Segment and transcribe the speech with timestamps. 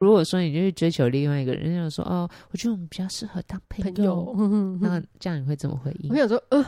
[0.00, 4.78] 如果说你就去追求另外一个人，人家就说哦，我觉得我们比较适合当朋友，朋友。
[4.80, 6.10] 那这样你会怎么回应？
[6.10, 6.64] 我有说呃，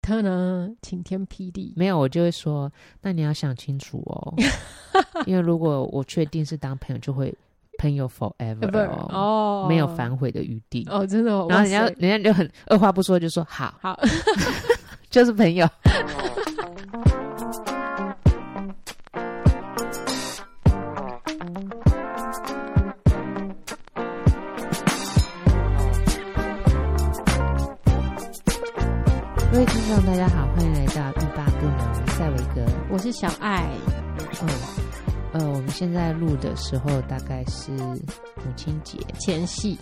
[0.00, 4.34] 他呢晴天霹雳，没有，我就会说，那你要想清楚哦，
[5.26, 7.32] 因为如果我确定是当朋友，就会
[7.78, 10.86] 朋友 forever 哦，没有反悔的余地。
[10.90, 11.30] 哦，真的。
[11.48, 14.00] 然后人家人家就很二话不说就说好，好，
[15.10, 15.68] 就是朋友。
[29.54, 33.64] 各位听众，大家好，欢迎来到欲罢不能，赛维格，我是小爱。
[34.42, 34.48] 嗯，
[35.32, 39.78] 呃，我们现在录的时候大概是母亲节前夕，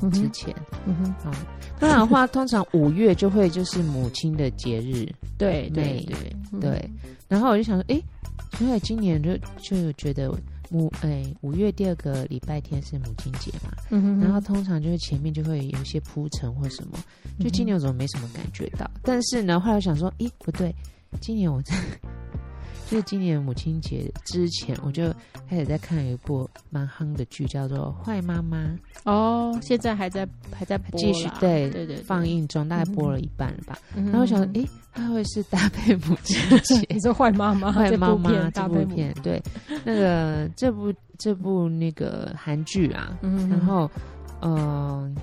[0.00, 0.54] 嗯，之前，
[0.86, 1.32] 嗯哼，好，
[1.80, 6.60] 不然的话，通常五月就会就是母亲的节日，对对对。
[6.60, 6.90] 对。
[7.26, 8.00] 然后我就想说，哎，
[8.56, 10.32] 所以今年就就觉得。
[10.70, 16.98] 母哎，五月第二个礼拜天是母亲节嘛，嗯哼哼，然后通常就是前面就会有一些铺陈或什么，
[17.40, 18.84] 就今年我怎么没什么感觉到？
[18.94, 20.74] 嗯、但是呢，后来我想说，咦，不对，
[21.20, 21.62] 今年我
[22.88, 22.90] 在。
[22.90, 25.12] 就是今年母亲节之前，我就
[25.48, 28.58] 开始在看一部蛮夯的剧，叫做《坏妈妈》。
[29.04, 33.78] 哦，现在还在还在继续对对对放映中，大概播了一半了吧。
[33.94, 36.86] 嗯、然后我想，诶、欸，它会是搭配母亲节？
[36.88, 37.70] 你说坏妈妈？
[37.72, 39.42] 坏妈妈这部片，对，
[39.84, 43.90] 那个这部这部那个韩剧啊，嗯、然后
[44.40, 44.54] 嗯。
[44.54, 45.14] 呃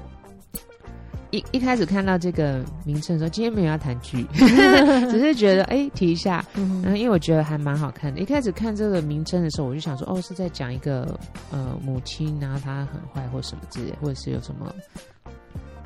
[1.32, 6.46] 一一开始看到这个名称的时候，今天没有要谈剧， 只是觉得哎、欸、提一下，
[6.84, 8.20] 然后，因为我觉得还蛮好看的。
[8.20, 11.20] 一开始看这个名称的时候，我就想说，哦，是在讲一个
[11.52, 14.74] 呃母亲，然后她很坏或什么之类，或者是有什么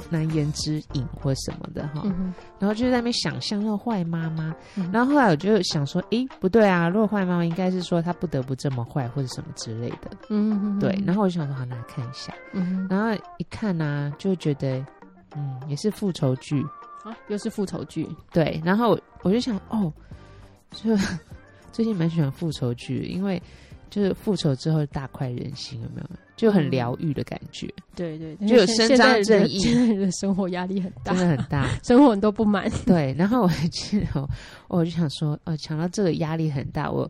[0.10, 2.02] 难言之隐或什么的哈。
[2.06, 11.02] 嗯、然后就在那边想象那个坏妈妈，嗯、然后后来我就想说，哎、欸，不对啊，如果坏妈妈应该是说她不得不这么坏或者什么之类的，嗯哼对。
[11.06, 14.86] 然后我就想说，好，那来看一下，嗯、然后一看呢、啊，就觉得。
[15.36, 16.62] 嗯，也是复仇剧
[17.04, 18.08] 啊，又是复仇剧。
[18.32, 19.92] 对，然后我就想，哦，
[20.72, 20.96] 就
[21.72, 23.42] 最近蛮喜欢复仇剧，因为
[23.90, 26.10] 就是复仇之后大快人心，有没有？
[26.36, 27.68] 就很疗愈的感觉。
[27.68, 29.60] 嗯、对对，就有伸张正义。
[29.60, 32.72] 现在人的生活压力很大，真的很大，生活很多不满。
[32.86, 34.30] 对，然后我还记得，
[34.70, 37.10] 我就想说，呃，想到这个压力很大，我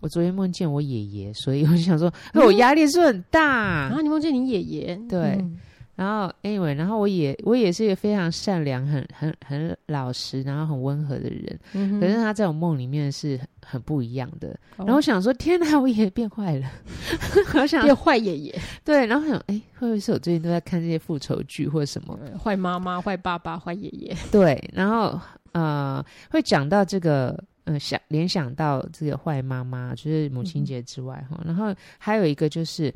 [0.00, 3.88] 我昨天梦见我爷爷，所以我就想说， 嗯、我压力是很大。
[3.88, 5.36] 然后你梦见你爷爷，对。
[5.40, 5.58] 嗯
[5.94, 11.58] 然后，anyway，然后我也我也是一个非常善良、很很很老实，然后很温和的人。
[11.74, 14.48] 嗯、可是他在我梦里面是很，很不一样的。
[14.78, 16.66] 哦、然后我想说，天哪，我爷爷变坏了，
[17.54, 18.58] 我想变坏爷爷。
[18.82, 22.18] 对，然后想，哎，会不会是我最近都在看这些复仇剧或者什么？
[22.42, 24.16] 坏妈妈、坏爸爸、坏爷爷。
[24.30, 25.20] 对，然后
[25.52, 27.32] 呃，会讲到这个，
[27.64, 31.38] 嗯、呃，想联想到这个坏妈妈，就是母亲节之外哈。
[31.44, 32.92] 嗯、然后还有一个就是。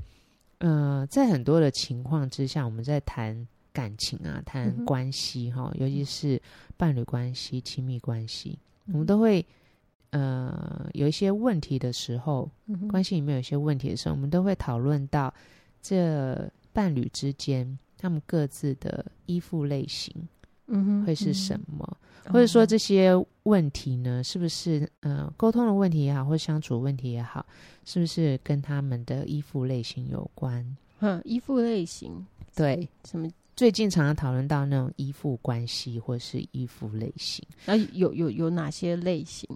[0.59, 6.41] 呃，在很多的情况之下，我们在谈感情啊，谈关系哈，嗯、尤其是
[6.77, 9.45] 伴侣关系、亲密关系，嗯、我们都会
[10.11, 15.33] 呃有一些问题的时候，嗯、关系里面有一些问题的时候，我们都会讨论到
[15.83, 20.15] 这伴侣之间他们各自的依附类型，
[20.69, 21.97] 嗯哼，会是什么？
[22.27, 23.13] 嗯、哼或者说这些
[23.45, 27.45] 问题呢，是不是呃沟通的问题也好，或者相处的问题也好？
[27.85, 30.77] 是不是跟他们的依附类型有关？
[31.01, 33.29] 嗯，依附类型，对，什么？
[33.55, 37.43] 最近常常讨论到那种依附关系，或是依附类型。
[37.65, 39.49] 那有有有哪些类型？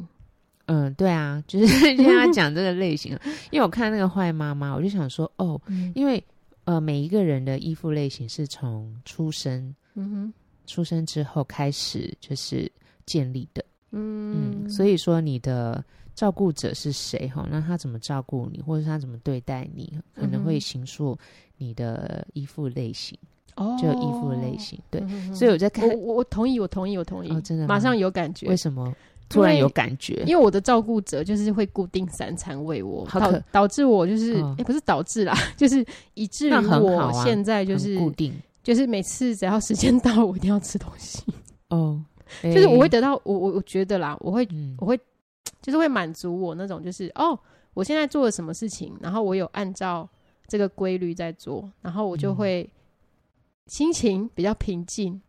[0.66, 3.18] 嗯，对啊，就是跟他讲这个类型。
[3.50, 6.22] 因为我看那个坏妈妈，我就想说，哦，嗯、因为
[6.64, 10.34] 呃，每一个人的依附类型是从出生，嗯哼，
[10.70, 12.70] 出生之后开始就是
[13.06, 15.84] 建立的，嗯嗯，所以说你的。
[16.12, 17.26] 照顾者是谁？
[17.28, 21.16] 哈，那他怎么照顾你，或者他怎么对待你，可能会形塑
[21.56, 23.16] 你的依附类型。
[23.56, 24.78] 哦，就有依附类型。
[24.90, 27.30] 对，所以我在看，我我同意，我同意，我同意。
[27.30, 28.48] 哦，真的，马上有感觉。
[28.48, 28.94] 为什么
[29.30, 30.22] 突然有感觉？
[30.26, 35.82] 因为我的照顾者就是会固定三餐喂我，导导致我就是，哎，不是导致啦， 就是
[36.12, 41.22] 以至于我现在就是固定，就是每次只要时间到，我一定要吃东西。
[41.68, 42.02] 哦，
[42.42, 44.46] 就是我会得到，我我我觉得啦，我会
[44.78, 44.98] 我会。
[45.62, 47.38] 就是会满足我那种，就是哦，
[47.74, 50.08] 我现在做了什么事情，然后我有按照
[50.48, 52.68] 这个规律在做，然后我就会
[53.66, 55.20] 心情比较平静。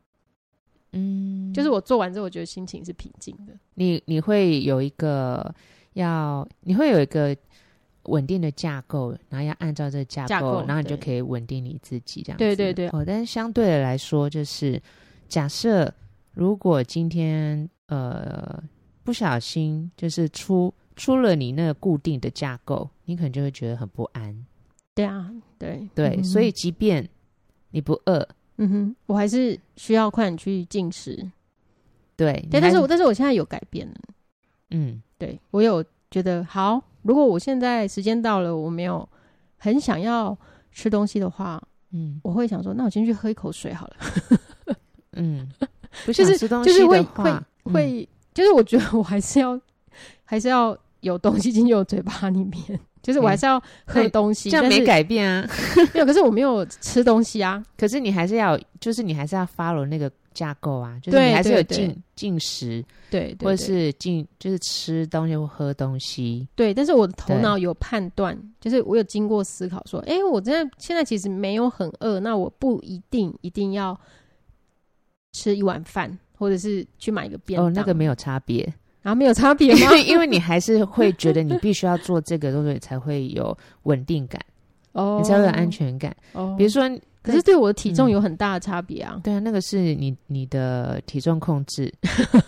[0.94, 3.54] 嗯，就是我做完之后，我觉得心情是平静的。
[3.74, 5.54] 你你会有一个
[5.94, 7.36] 要，你会有一个
[8.04, 12.44] 稳定的架构，然后要按照这个架构，架构然后你就可以稳定你自己这样子。
[12.44, 12.88] 对对对。
[12.90, 14.82] 哦，但是相对的来说，就是
[15.28, 15.94] 假设
[16.34, 18.64] 如果今天呃。
[19.04, 24.46] 不小心就是出出了你那个固定的架构，你可能就会觉得很不安。
[24.94, 25.10] 对，
[25.58, 27.10] 嗯、哼所以即便
[27.72, 28.26] 你不饿，
[28.58, 31.16] 嗯哼，我还是需要快点去进食。
[32.16, 33.96] 对，对，但是我但是我现在有改变了，
[34.70, 39.08] 嗯，对我有觉得好，如果我现在时间到了，我没有
[39.58, 40.38] 很想要
[40.72, 41.62] 吃东西的话，
[41.92, 43.96] 嗯，我会想说，那我先去喝一口水好了，
[45.14, 45.50] 嗯，
[46.08, 47.34] 就是就是会会
[47.64, 49.60] 会，就是我觉得我还是要
[50.24, 52.80] 还是要有东西进入我嘴巴里面。
[53.02, 55.50] 就是我还是要喝东西，这样没改变啊。
[55.92, 57.66] 没有，可是我没有吃东西啊。
[57.76, 61.00] 可是你还是要，就是你还是要 follow 那个架构啊。
[61.02, 66.48] 就是你还是有进进食，对，或者是进就是吃东西或喝东西。
[66.56, 74.00] 对，但是我的头脑有判断，就是我有经过思考，说，哎，我真的现在其实没有很饿，那我不一定一定要
[75.34, 77.68] 吃一碗饭，或者是去买一个便当。
[77.68, 78.74] 哦，那个没有差别。
[79.04, 79.98] 然后没有差别吗？
[80.06, 84.40] 因为你还是会觉得你必须要做这个动作，才会有稳定感，
[84.94, 86.16] 哦，你才会有安全感。
[86.34, 86.84] 哦，比如说，
[87.24, 89.20] 可是对我的体重有很大的差别啊。
[89.24, 91.94] 对啊，那个是你你的体重控制，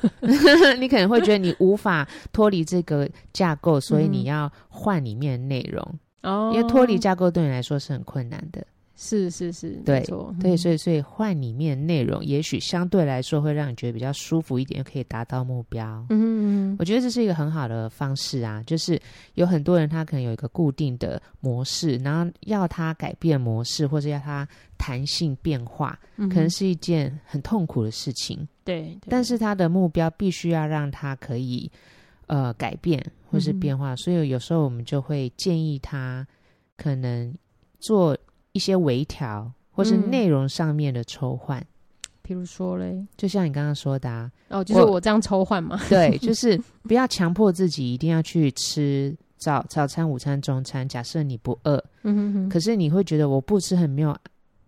[0.80, 5.86] 你可能会觉得你无法脱离这个架构，所以你要换里面的内容。
[6.24, 8.66] 哦，因为脱离架构对你来说是很困难的。
[8.96, 10.06] 是是是，对，
[10.40, 16.06] 对，所以所以换里面内容，也许相对来说会让你觉得比较舒服一点，又可以达到目标。
[16.12, 19.02] 嗯嗯，我觉得这是一个很好的方式啊，就是
[19.34, 24.48] 有很多人他可能有一个固定的模式，然后要他改变模式，或者要他
[24.78, 28.48] 弹性变化，嗯、可能是一件很痛苦的事情。
[28.64, 31.70] 对，对，但是他的目标必须要让他可以
[32.28, 36.26] 呃改变或是变化，嗯、所以有时候我们就会建议他
[36.78, 37.34] 可能
[37.80, 38.16] 做。
[38.54, 41.66] 一些微调，或是内容上面的抽换，嗯、
[42.22, 45.80] 比如说嘞，就像你刚刚说的，啊，哦，就是我这样抽换嘛？
[45.90, 50.88] 对， 就是不要强迫自己一定要去吃早早餐、午餐、中餐。
[50.88, 54.16] 假设你不饿，嗯哼哼，可是你会觉得我不吃很没有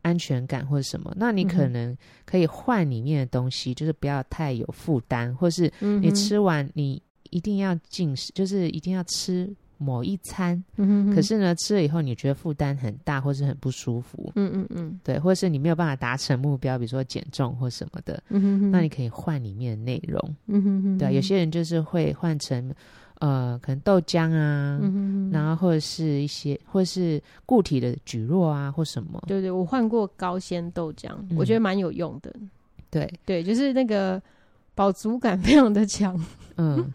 [0.02, 1.96] 安全感或者什么，那你可能
[2.26, 9.48] 可以换里面的东西，就是不要太有负担，或是你吃完你一定要进食，就是一定要吃。
[9.78, 18.72] 某一餐，嗯、可是呢，吃了以后你觉得负担很大，或是很不舒服，嗯嗯嗯，对，或者是你没有办法达成目标，比如说减重或什么的，嗯哼哼。
[18.72, 22.74] 那你可以换里面的内容，嗯哼哼对，有些人就是会换成
[23.20, 25.32] 呃，可能豆浆啊，嗯、哼哼。
[25.32, 32.34] 然后或者是一些，或者是固体的蒟蒻啊，或什么，对对，我换过高纤豆浆，嗯、我觉得蛮有用的，
[32.90, 33.12] 对。
[33.26, 34.22] 对，就是那个
[34.74, 36.20] 饱足感非常的强，
[36.58, 36.92] 嗯。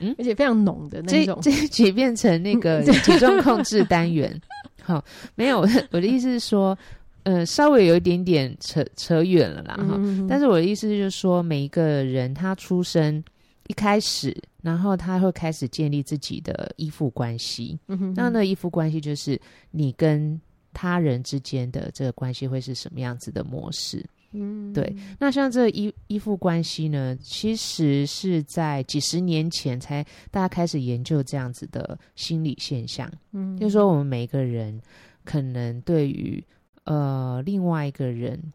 [0.00, 4.40] 嗯，而且非常浓的那种，这这集变成那个体重控制单元。
[4.82, 5.02] 好，
[5.34, 5.60] 没有，
[5.90, 6.76] 我的意思是说，
[7.22, 10.26] 呃，稍微有一点点扯扯远了啦，哈、嗯。
[10.26, 13.22] 但是我的意思就是说，每一个人他出生
[13.68, 17.78] 一开始，然后他会开始建立自己的依附关系。
[17.88, 19.40] 嗯哼，那那依附关系就是
[19.70, 20.38] 你跟
[20.74, 24.04] 他人之间的这个关系会是什么样子的模式？
[24.36, 24.94] 嗯，对。
[25.18, 33.08] 那像这个依依附关系呢，其实是在几十年前才大家开始研究这样子的心理现象。
[33.30, 34.80] 嗯，就是说我们每一个人
[35.24, 36.42] 可能对于
[36.82, 38.52] 呃另外一个人，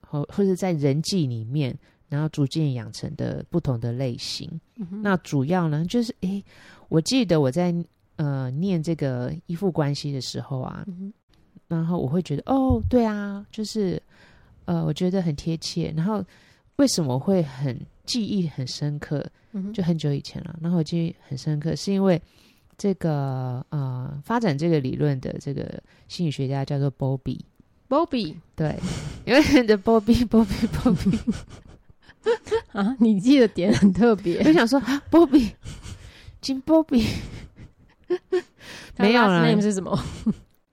[0.00, 1.76] 或或者在人际里面，
[2.08, 4.50] 然后逐渐养成的不同的类型。
[5.02, 6.42] 那主要呢，就是诶，
[6.88, 7.74] 我记得我在
[8.16, 10.86] 呃念这个依附关系的时候啊，
[11.68, 14.02] 然后我会觉得哦，对啊，就是。
[14.68, 15.90] 呃，我觉得很贴切。
[15.96, 16.22] 然后
[16.76, 19.24] 为什么会很记忆很深刻？
[19.72, 20.54] 就很久以前了。
[20.60, 22.20] 然后我记忆很深刻，是因为
[22.76, 27.40] 这个呃，发展这个理论的这个心理学家叫做 Bowlby。
[27.88, 28.78] Bowlby 对，
[29.24, 31.18] 因为的 Bowlby，Bowlby，Bowlby
[32.72, 34.38] 啊，你记得点很特别。
[34.44, 35.52] 我想说啊，Bowlby，
[36.42, 37.06] 金 Bowlby，
[38.98, 39.98] 没有了，name 是什么？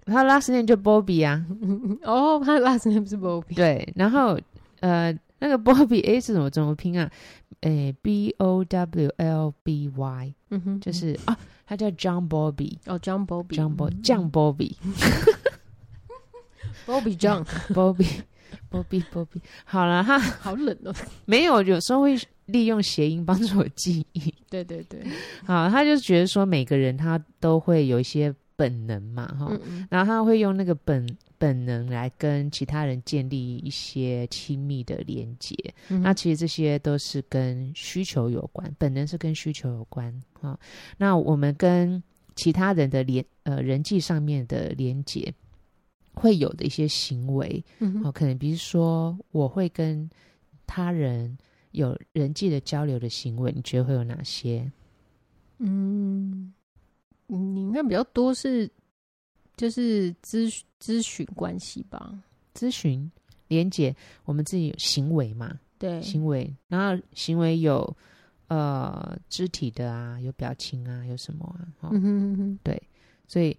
[0.05, 1.43] 他 last name 就 Bowlby 啊，
[2.03, 4.39] 哦，他 last name 是 Bowlby，对，然后
[4.79, 7.09] 呃，那个 Bowlby A 是怎么怎么拼啊？
[7.61, 11.35] 诶，B O W L B Y，嗯哼，就是啊，
[11.65, 20.93] 他叫 John Bowlby，哦，John Bowlby，John Bowlby，John Bowlby，Bowlby John，Bowlby，Bowlby，Bowlby，好了，他好冷哦，
[21.25, 25.01] 没有，有时候会利用谐音帮助我记忆，对对对，
[25.45, 28.31] 好，他就觉得说每个人他都会有一些。
[28.55, 31.05] 本能嘛，哈，嗯嗯，然后他会用那个本
[31.37, 35.55] 本能来跟其他人建立一些亲密的连接。
[35.89, 40.57] 嗯、那其实这些都是跟需求有关，本能是跟需求有关，哈。
[40.97, 42.01] 那我们跟
[42.35, 45.33] 其他人的连呃人际上面的连接
[46.13, 50.09] 会有的一些行为，嗯哼，可能比如说我会跟
[50.65, 51.37] 他人
[51.71, 54.71] 有人际的交流的行为，你觉得会有哪些？
[55.59, 56.53] 嗯。
[57.27, 58.69] 你应该比较多是
[59.57, 62.13] 就是咨咨询关系吧，
[62.53, 63.11] 咨询
[63.47, 67.95] 连接我们自己有行为嘛，对，行为，然后行为有
[68.47, 71.67] 呃肢体的啊，有表情啊，有什么啊？
[71.81, 72.01] 哦、嗯
[72.37, 72.81] 哼对，
[73.27, 73.57] 所以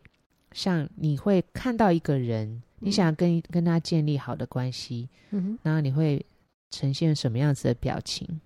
[0.53, 6.25] 像你会看到一个人，你想跟、嗯、跟他建立好的关系，嗯哼，然后你会
[6.71, 8.41] 呈现什么样子的表情？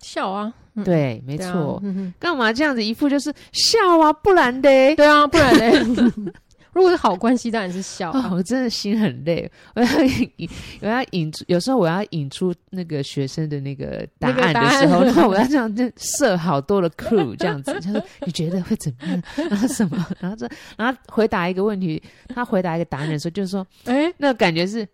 [0.00, 1.82] 笑啊，嗯、对，没错。
[2.18, 4.12] 干嘛这样子一副就是笑啊？
[4.12, 5.54] 不然的，对啊，不然
[5.94, 6.12] 的。
[6.74, 8.36] 如果是好关系，当然是笑、啊哦。
[8.36, 9.88] 我真的心很累，我要
[10.36, 10.48] 引，
[10.80, 19.22] 我要引出，有时候我要引出那个学生的那个答案的时候，然后我要这样就设好多的 crew 这样子，就是你觉得会怎么样？
[19.50, 20.06] 然 后什么？
[20.20, 24.86] 然后这，然后回答一个问题，他回答一个答案的时候，就是说，哎、欸，那感觉是。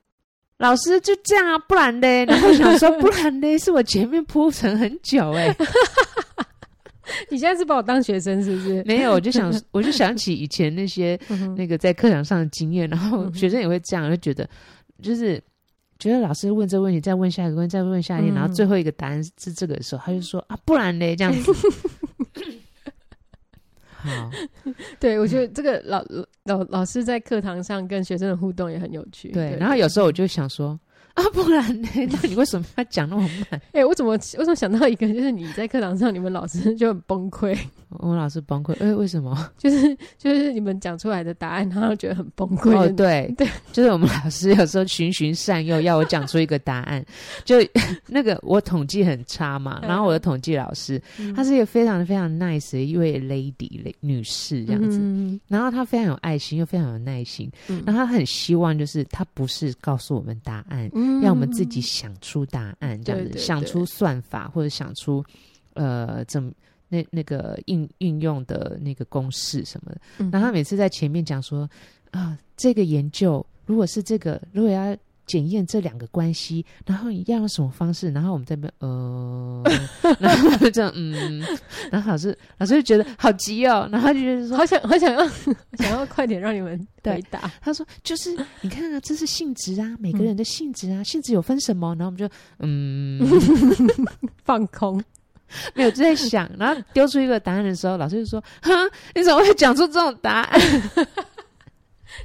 [0.59, 2.25] 老师就这样啊，不然嘞？
[2.31, 5.57] 然后想说，不然嘞，是我前面铺陈很久哎、欸。
[7.29, 8.83] 你现在是把我当学生是不是？
[8.85, 11.19] 没有，我就想， 我就想起以前那些
[11.57, 14.49] 那个在课堂上的经验，然后学生也会这样，就觉得
[15.03, 15.43] 就是
[15.99, 21.53] 觉得老师问这个问题，再问下一个问题，再问下一个，然后最后一个答案是这个的时候，他就说啊，不然嘞，这样子。
[24.05, 24.31] 好，
[25.01, 26.05] 对，我觉得这个老
[26.45, 29.29] 老老师在课堂上跟学生的互动也很有趣。
[29.29, 30.79] 对，对然后有时候我就想说。
[31.23, 31.89] 啊，不然呢？
[32.11, 33.61] 那你为什么要讲那么慢？
[33.73, 37.57] 哎、欸，我怎么我怎么想到一个，就是你在课堂上，你们老师就很崩溃。
[37.99, 39.49] 我们老师崩溃，哎、欸，为什么？
[39.57, 42.77] 就是就是你们讲出来的答案，他就觉得很崩溃。
[42.77, 47.05] 哦，对对，就是我们老师有时候循循善诱，要我讲出一个答案。
[47.45, 47.59] 就
[48.09, 51.01] 那个我统计很差嘛，然后我的统计老师，
[51.37, 60.91] 她、嗯、是一个非常非常 nice 的一位 lady 女士这样子，嗯、然后她非常有爱心，又非常有耐心，嗯、然后她很希望就是她不是告诉我们答案。
[61.05, 65.25] 嗯让我们自己想出答案，这样子，对对对，想出算法，或者想出
[65.75, 66.51] 呃，怎么
[66.89, 70.01] 那那个应运用的那个公式什么的。
[70.19, 71.69] 嗯、然后他每次在前面讲说
[72.11, 74.97] 啊，这个研究如果是这个，如果要。
[75.27, 78.11] 检验这两个关系，然后你要用什么方式？
[78.11, 79.63] 然后我们这边呃，
[80.21, 81.43] 然后就这样嗯，
[81.91, 85.27] 然后老师老师就觉得好急哦，然后就觉得说好想好想要
[85.79, 87.51] 想要快点让你们回答。
[87.61, 91.95] 他说就是你看啊，这是性质啊，每个人的性质啊，嗯、性质有分什么？
[91.97, 92.29] 然后我们就
[92.59, 93.21] 嗯
[94.45, 95.03] 放空，
[95.75, 98.71] 没有就在想，然后丢出一个答案的时候，老师就说：哈，
[99.15, 100.61] 你怎么会讲出这种答案？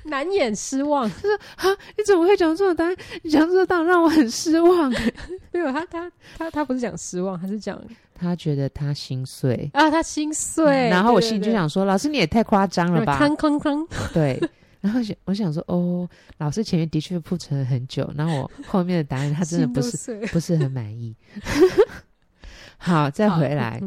[0.03, 2.95] 难掩失望，他 说：“啊，你怎么会讲这种答案？
[3.23, 4.91] 你讲这个答案让我很失望。
[5.51, 7.81] ”没有，他他他他不是讲失望，他是讲
[8.15, 10.89] 他觉得他心碎啊，他心碎。
[10.89, 14.41] 然后我心里就想说：“老师，你也太夸张了吧！”哐哐哐，对。
[14.81, 21.13] 然后想，我想说：“哦，老师前面的确铺陈了很久，然后我后面的答案他真的不是不是很满意。”
[22.77, 23.81] 好，再回来。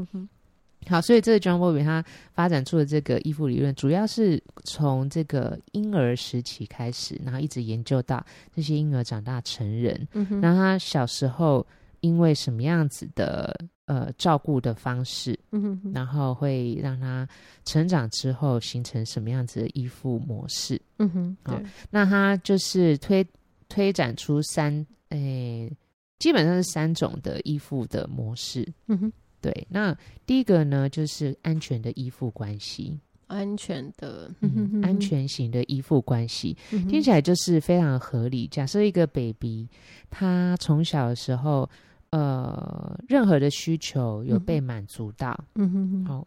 [0.88, 8.24] 好，所以这个 John Bowlby 他发展出的这个依附理论，主要是从这个婴儿时期开始，然后一直研究到
[8.54, 10.06] 这些婴儿长大成人。
[10.12, 11.64] 嗯哼，然后他小时候
[12.00, 17.26] 因为什么样子的呃照顾的方式，嗯哼哼，然后会让他
[17.64, 20.80] 成长之后形成什么样子的依附模式。
[20.98, 21.60] 嗯哼，好，
[21.90, 23.24] 那他就是推
[23.68, 24.74] 推展出三
[25.10, 25.76] 诶、欸，
[26.18, 28.66] 基本上是三种的依附的模式。
[28.88, 29.12] 嗯哼。
[29.42, 29.94] 对，那
[30.24, 32.96] 第一个呢，就是安全的依附关系，
[33.26, 38.46] 安全的，嗯、安全型的依附关系，嗯、听起来就是非常合理。
[38.46, 39.68] 假设一个 baby，
[40.08, 41.68] 他从小的时候，
[42.10, 46.26] 呃，任何的需求有被满足到，嗯哼哼，好、哦，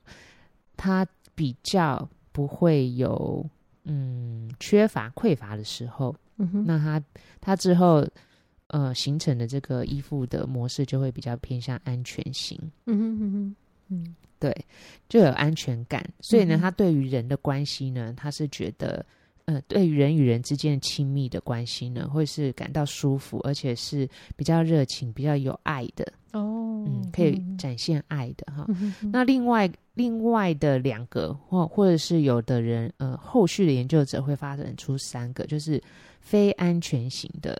[0.75, 3.49] 他比较不会有
[3.85, 7.01] 嗯缺乏匮乏的时候，嗯哼，那他
[7.39, 8.05] 他之后。
[8.75, 12.59] 呃，形成的这个依附的模式就会比较偏向安全型。
[12.87, 13.55] 嗯哼哼哼，
[13.87, 14.53] 嗯，对，
[15.07, 16.05] 就有安全感。
[16.19, 19.05] 所以呢，嗯、他对于人的关系呢，他是觉得，
[19.45, 24.05] 呃，对于人与人之间亲密的关系呢，会是感到舒服，而且是
[24.35, 26.05] 比较热情、比较有爱的。
[26.33, 28.65] 哦，嗯，可以展现爱的哈。
[28.67, 35.81] 嗯、那另外另外的两个，或或者是有的人，呃，后续的研究者会发展出三个，就是
[36.19, 37.57] 非安全型的。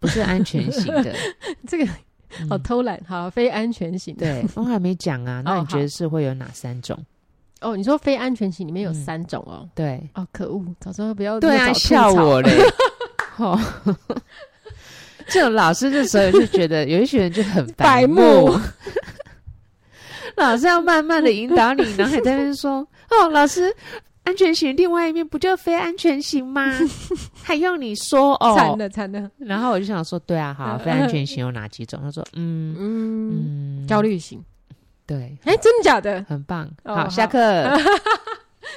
[0.00, 1.14] 不是安全型的，
[1.66, 1.86] 这个
[2.48, 4.26] 好偷懒，好非安全型的。
[4.26, 6.98] 对，我还没讲啊， 那你觉得是会有哪三种？
[7.60, 9.68] 哦，你说非安全型里面有三种哦。
[9.74, 12.50] 对，哦，可恶，早知道不要对啊，笑我嘞。
[13.34, 13.58] 好，
[15.26, 18.56] 这种老师这时候就觉得有一些人就很白目，
[20.36, 23.74] 老师要慢慢的引导你，然后还在那边说：“哦，老师。”
[24.28, 26.70] 安全型另外一面不就非安全型吗？
[27.42, 28.54] 还用你说哦？
[28.54, 29.30] 惨的惨的。
[29.38, 31.98] 然后我就想说，对啊，好，非安全型有哪几种？
[32.02, 34.44] 他说，嗯嗯焦虑型，
[35.06, 36.22] 对，哎，真的假的？
[36.28, 36.70] 很棒。
[36.84, 37.38] 好，下课。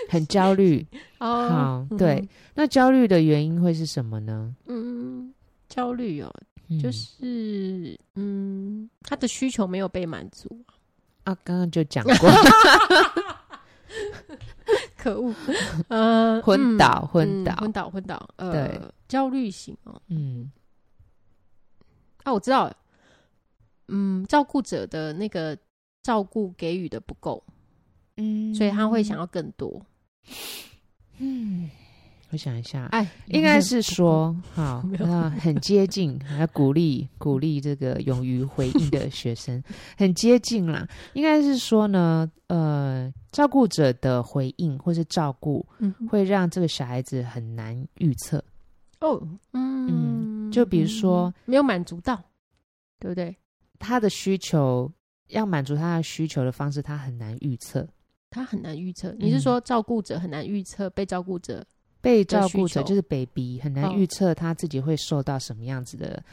[0.07, 0.85] 很焦虑。
[1.19, 4.55] 哦，好，嗯、对，那焦虑的原因会是什么呢？
[4.67, 5.33] 嗯，
[5.67, 6.31] 焦虑哦，
[6.81, 10.47] 就是嗯，他的需求没有被满足
[11.25, 11.35] 啊。
[11.43, 12.29] 刚刚就讲过，
[15.01, 15.33] 可恶，
[15.89, 20.51] 呃，昏倒，昏倒，昏倒，昏倒，呃，对，焦虑型哦，嗯，
[22.23, 22.71] 啊，我知道，
[23.87, 25.57] 嗯，照顾者的那个
[26.03, 27.43] 照顾给予的不够。
[28.17, 29.81] 嗯，所以他会想要更多。
[31.17, 31.69] 嗯，
[32.31, 39.61] 我想一下，哎，应该是说， 好，那很接近，还要鼓励鼓励这个勇于回应的学生，
[39.97, 40.87] 很接近啦。
[41.13, 48.41] 应该是说呢，呃，照顾者的回应或是照顾，嗯，会让这个小孩子很难预测。
[49.01, 49.21] 哦，
[49.51, 52.15] 嗯，嗯，就比如说没有满足到，
[52.97, 53.35] 对不对？
[53.77, 54.89] 他的需求
[55.29, 57.85] 要满足他的需求的方式，他很难预测。
[58.29, 61.65] 他很难预测，你是说照顾者很难预测被照顾者
[62.01, 66.23] 被照顾者就是 baby 很难预测他自己会受到什么样子的、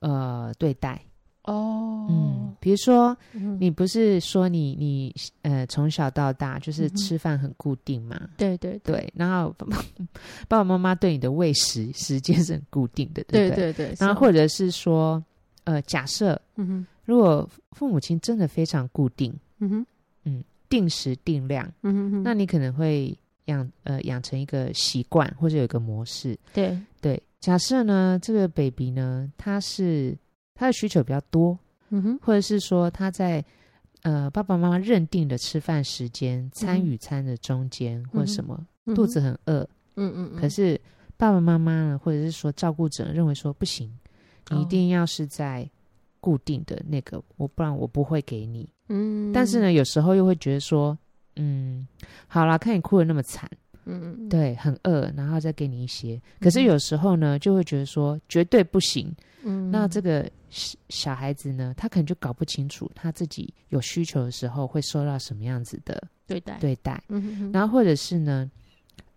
[0.00, 1.00] 哦、呃对待。
[1.44, 8.18] 哦，嗯，比如说、嗯、你不是说你你呃从小到大就是吃饭很固定嘛？
[8.20, 9.54] 嗯、对对对，对，然后
[10.46, 13.72] 爸爸妈妈对你的喂食时间是很固定的，对不对？
[13.72, 13.72] 对？
[13.72, 15.22] 对对，然后或者是说
[15.64, 19.86] 呃假设，嗯哼，如果父母亲真的非常固定，嗯哼，
[20.24, 20.44] 嗯。
[20.70, 23.16] 定时定量，嗯哼哼，那你可能会
[23.48, 26.38] 养呃养成一个习惯，或者有一个模式。
[26.54, 30.16] 对对，假设呢，这个 baby 呢，他是
[30.54, 31.58] 他的需求比较多，
[31.90, 33.44] 嗯哼，或者是说他在
[34.02, 40.80] 呃爸爸妈妈认定的吃饭时间、餐与餐的中间，嗯、或者什么、嗯、肚子很饿，嗯嗯，可是
[41.16, 43.90] 爸爸妈妈呢，或者是说照顾者认为说不行，
[44.50, 45.68] 你一定要是在
[46.20, 48.68] 固定的那个，我不然我不会给你。
[48.88, 50.96] 嗯，但是呢，有时候又会觉得说，
[51.38, 51.86] 嗯，
[52.26, 53.50] 好啦，看你哭的那么惨，
[53.84, 56.20] 嗯，对，很饿，然后再给你一些。
[56.40, 59.14] 可是有时候呢，就会觉得说，绝对不行。
[59.44, 67.02] 嗯，那这个小孩子呢，他可能就搞不清楚他自己有需求的时候会受到什么样子的对待对待。
[67.08, 68.50] 嗯然后或者是呢，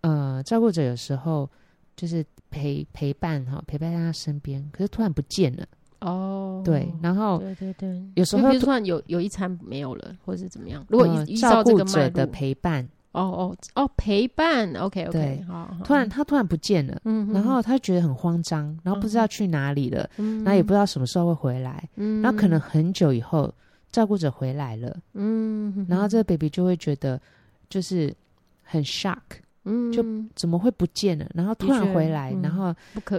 [0.02, 1.50] 呃，照顾者有时候
[1.96, 5.66] 就是陪陪伴哈，陪伴在他身边，可是突然不见了。
[6.02, 15.44] 哦，oh, 对，然后对对对，有时候就算有有一餐没有了，或者是怎么样，如果依照照顾者的陪伴，哦哦哦，陪伴，OK OK，对，
[15.84, 23.52] 突然他突然不见了，嗯，然后他觉得很慌张，然后不知道去哪里了，嗯，然后也不知道什么时候会回来，嗯，然后可能很久以后
[23.90, 27.20] 照顾者回来了，嗯，然后这个 baby 就会觉得
[27.68, 28.14] 就是
[28.62, 29.18] 很 shock。
[29.64, 31.30] 嗯，就怎么会不见了？
[31.34, 32.74] 然后突然回来，然后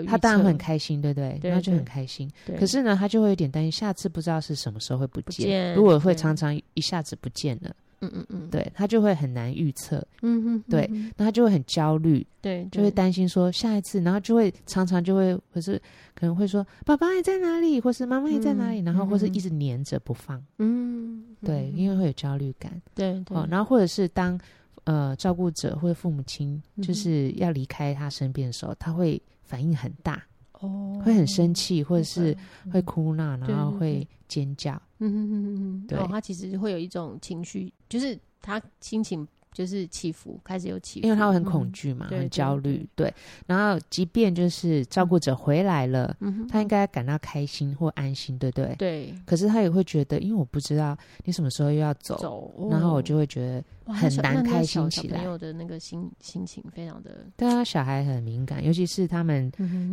[0.06, 1.40] 他当然很开心，对不对？
[1.42, 2.30] 然后就很开心。
[2.60, 5.74] 可是呢，他就会有点担心，下次不知道是什么时候会不见。
[5.74, 10.06] 如果会常常一下子不见了，嗯嗯嗯，对，他就会很难预测。
[10.22, 15.82] 嗯哼，对，那他就会很焦虑，对，就会担心说下一次，然后就会常常就会，或是
[16.14, 20.44] 可能会说爸爸你在哪里，或是妈妈你在哪里，然后或是一直黏着不放。
[20.60, 22.82] 嗯，对，因为会有焦虑感。
[22.94, 24.38] 对哦，然后或者是当。
[24.86, 30.24] 呃，照顾者或者父母亲就是要离开他身边的时候，嗯、他会反应很大，
[30.60, 32.36] 哦，会很生气，或者是
[32.72, 34.74] 会哭闹，嗯、然后会尖叫。
[35.00, 39.28] 嗯嗯嗯嗯嗯，对、哦，他其实会有一种情绪，就是他心情。
[39.54, 43.13] 就是起伏，开始有起伏，因为他会很恐惧嘛，嗯、很焦虑，对。
[43.46, 48.76] 然后，即便就是照顾者回来了，嗯、他应该感到开心或安心，对不对？
[48.78, 49.16] 对。
[49.26, 53.42] 可是他也会觉得，因为我不知道你什么时候又要走，走哦、然后我就会觉
[53.86, 55.18] 得很难开心起来。
[55.18, 59.52] 小朋友的那个心心情非常的，对啊，小孩很敏感，尤其是他们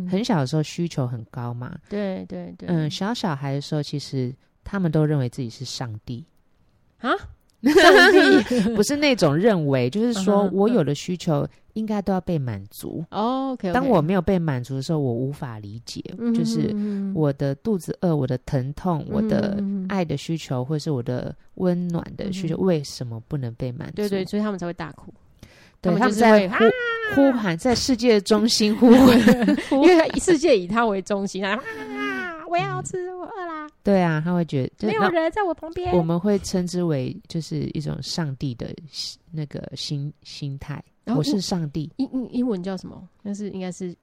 [0.09, 1.77] 很小的时候需求很高嘛。
[1.87, 2.67] 对对对。
[2.67, 6.25] 嗯，小小孩的时候，其实他们都认为自己是上帝
[6.99, 7.11] 啊。
[7.69, 13.05] 上帝不是那种认为，就是说我有的需求应该都要被满足。
[13.11, 16.03] 哦，当我没有被满足的时候，我无法理解，
[16.35, 16.75] 就是
[17.13, 23.93] 我的肚子饿、我的疼痛、我的爱的需求，或是我的温暖的需求，为什么不能被满足？
[23.97, 25.13] 对对，所以他们才会大哭。
[25.81, 26.55] 对，他们在呼
[27.15, 31.59] 呼喊，在世界的中心 呼喊，因为世界以他为中心啊！
[32.51, 33.65] 我要吃，我饿啦。
[33.81, 35.95] 对啊，他会觉得没有人在我旁边。
[35.95, 38.75] 我们会称之为就是一种上帝的
[39.31, 40.83] 那个心心态。
[41.05, 41.89] 我是上帝。
[41.95, 43.07] 英英英文叫什么？
[43.21, 43.95] 那是应该是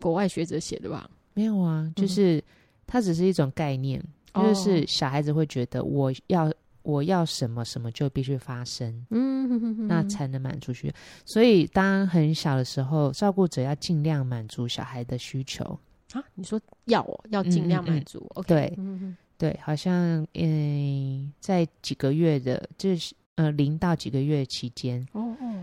[0.00, 1.08] 国外学者写的吧？
[1.34, 2.42] 没有啊，就是
[2.86, 4.02] 它只是一种概念，
[4.34, 6.50] 就是小孩子会觉得我要
[6.82, 10.94] 我要什么什么就必须发生，嗯，那才能满足需求。
[11.26, 15.78] 所以当很小的时候，照顾者要尽量满足小孩的需求。
[16.16, 18.18] 啊，你说要哦，要尽量满足。
[18.34, 25.54] 嗯嗯 okay、对，嗯、哼对，好像嗯，在几个月的，就是呃零到几个月期间，哦哦，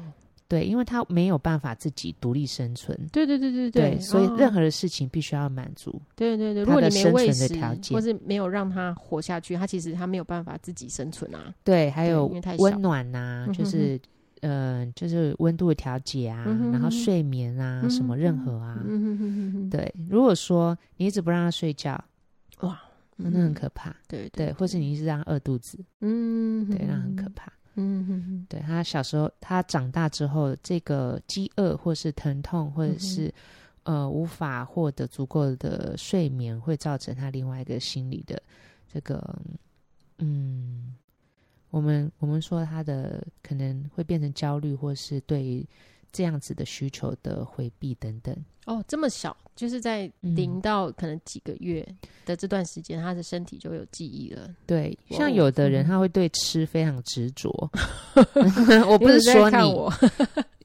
[0.47, 2.95] 对，因为他没有办法自己独立生存。
[3.11, 5.99] 对对对对对，对所以任何的事情必须要满足。
[6.15, 7.47] 对对对，如果你没喂食，
[7.91, 11.53] 或是没有让他活下去，他其实他没有办法自己生存啊。
[11.63, 12.27] 对，还有
[12.59, 13.99] 温暖呐、啊，就是。
[14.43, 19.95] 呃，就是温度的调节啊，嗯、哼哼然后睡眠啊，什么任何啊，嗯、哼哼哼对。
[20.10, 21.91] 如果说你一直不让他睡觉，
[22.60, 22.77] 哇，
[23.15, 23.95] 那很可怕。
[24.06, 27.51] 对对，对，或是你一直让他饿肚子，嗯，对，那很可怕。
[27.75, 33.34] 嗯哼哼，对他小时候，他长大之后，这个饥饿或是疼痛，或者是、
[33.84, 38.43] 嗯、呃无法获得足够的睡眠，会造成他另外一个心理的
[38.91, 39.39] 这个
[40.17, 40.93] 嗯。
[41.73, 45.65] 我们我们说他的可能会变成焦虑，或是对于
[46.12, 48.36] 这样子的需求的回避等等。
[48.65, 51.83] 哦，这么小，就是在零到可能几个月
[52.27, 54.53] 的这段时间，嗯、他的身体就有记忆了。
[54.67, 57.49] 对，像有的人他会对吃非常执着。
[58.36, 59.91] 嗯、我不是说你，我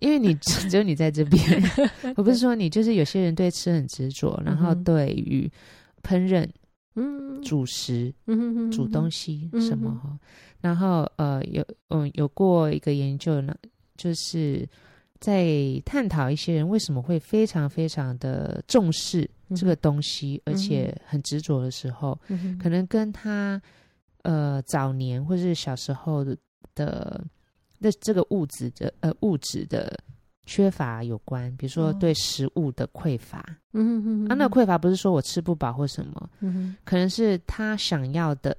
[0.00, 1.42] 因为你只有你在这边。
[2.16, 5.50] 我不是说你，就是有些人对吃很执着，然后对于
[6.02, 6.46] 烹饪。
[7.00, 10.18] 嗯，主食，嗯煮东西什么哈，
[10.60, 13.54] 然后呃，有嗯有过一个研究呢，
[13.96, 14.68] 就是
[15.20, 15.46] 在
[15.84, 22.18] 探讨一些人为什么会非常非常的重视这个东西，而且很执着的时候，
[22.60, 23.60] 可能跟他
[24.22, 26.36] 呃早年或是小时候的
[26.74, 27.24] 的
[27.78, 29.98] 那这个物质的呃物质的。
[30.50, 33.44] 缺乏有关，比如说对食物的匮乏，
[33.74, 36.30] 嗯哼哼，啊，那匮乏不是说我吃不饱或什么，
[36.86, 38.56] 可能是他想要的，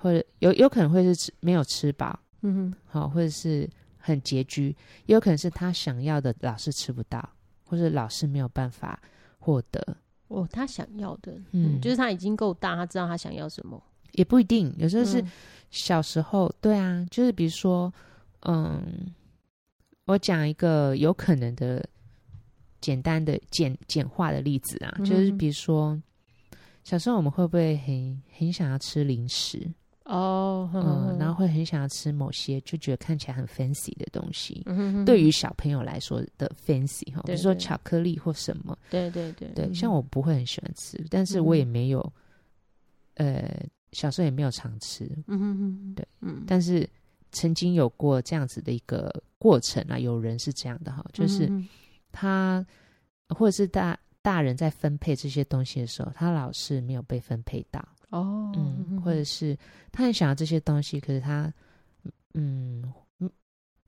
[0.00, 7.28] 或者有有可能会是吃没有吃饱，嗯哼，好，或者是很拮据，也有可能是他想要的老是吃不到，
[7.64, 9.00] 或者老是没有办法
[9.38, 9.96] 获得。
[10.28, 13.82] 哦，他想要的，嗯，就是他已经够大，他知道他想要什么，
[14.12, 15.24] 也不一定，有时候是
[15.70, 17.92] 小时候，嗯、对啊，就是比如说，
[18.40, 19.14] 嗯。
[20.08, 21.86] 我讲一个有可能的
[22.80, 26.02] 简单的简简化的例子啊，嗯、就是比如说
[26.82, 29.70] 小时候我们会不会很很想要吃零食
[30.08, 42.12] 哦，嗯，嗯然后会很想要吃某些就觉得看起来很 fancy 的东西，嗯、哼哼对于小朋友来说的 fancy 哈，比如说巧克力或什么，对对对，对，像我不会很喜欢吃，但是我也没有，
[43.14, 46.88] 呃，小时候也没有常吃，嗯哼哼，对，嗯，但是。
[47.30, 51.46] 曾经有过这样子的一个过程啊，有人是这样的哈，就是
[52.10, 52.66] 他
[53.28, 59.56] 或者是大大人在分配这些东西的时候，他老是没有被分配到哦，嗯，或者是
[59.92, 61.52] 他很想要这些东西，可是他
[62.34, 62.82] 嗯
[63.20, 63.30] 嗯，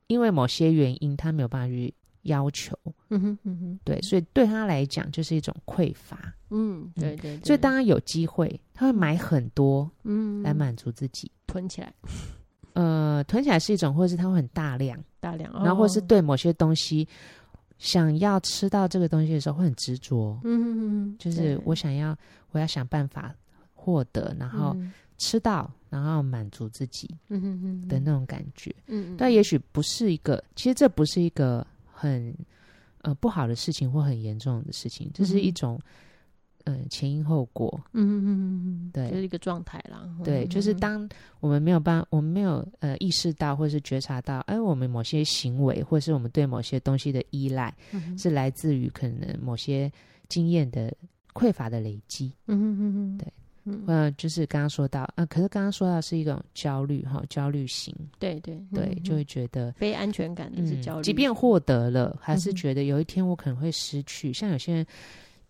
[0.07, 2.77] 因为某些原因，他没有办法去要求，
[3.09, 11.93] 嗯哼嗯哼，对，所以对他来讲就是一种匮乏，嗯，对对，对，所以当他有机会，他会买很多，嗯，来满足自己，囤起来。
[12.75, 17.07] 呃，囤起来是一种，或者是他会很大量，大量，然后或者是对某些东西
[17.79, 22.17] 想要吃到这个东西的时候会很执着，嗯嗯嗯，就是我想要，
[22.53, 23.35] 我要想办法
[23.91, 24.77] 获得，然后
[25.19, 32.35] 吃到，然后满足自己，嗯嗯嗯的那种感觉，嗯，但也许不是一个，其实这不是一个很
[33.03, 35.81] 呃不好的事情或很严重的事情，这是一种。
[36.65, 38.31] 嗯，前因后果，嗯嗯嗯
[38.67, 40.07] 嗯，对，就是一个状态啦。
[40.23, 41.09] 对，就是当
[41.41, 49.91] 我们没有办，我们没有呃意识到或是觉察到，哎，我们某些行为，或是我们对某些东西的依赖，嗯、是来自于可能某些
[50.29, 50.95] 经验的
[51.33, 52.31] 匮乏的累积。
[52.47, 53.33] 嗯嗯嗯对，
[53.65, 58.61] 嗯，呃，就是刚刚说到，啊、呃，可是刚刚说到是一种焦虑哈，焦虑型，对对。
[58.73, 64.87] 对，就会觉得非安全感的是焦虑、嗯，即便获得了，还是觉得有一天我可能会失去，嗯、像有些人。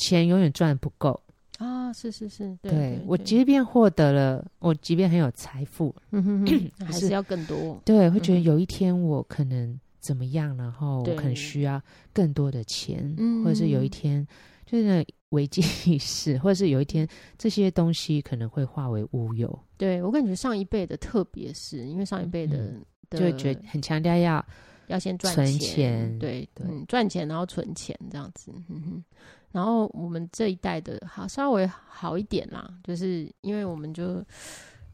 [0.02, 1.20] 钱永远赚不够。
[1.58, 1.92] 啊！
[1.92, 6.46] 是是是，对，我即便获得了，我即便很有财富，嗯哼
[6.80, 7.78] 哼，还是要更多。
[7.84, 11.78] 对，会觉得有一天我可能怎么样，然后我可能需要
[12.14, 14.26] 更多的钱，对或者是有一天
[14.64, 19.58] 就是那危机意识， 或者是有一天这些东西可能会化为乌有。
[19.76, 22.74] 对，我感觉上一辈的，特别是因为上一辈的，
[23.10, 24.44] 就会觉得很强调要
[24.88, 29.04] 要先赚钱，存钱对对，嗯、赚钱然后存钱这样子，嗯哼。
[29.52, 34.24] 然后我们这一代的好稍微好一点啦，就是因为我们就，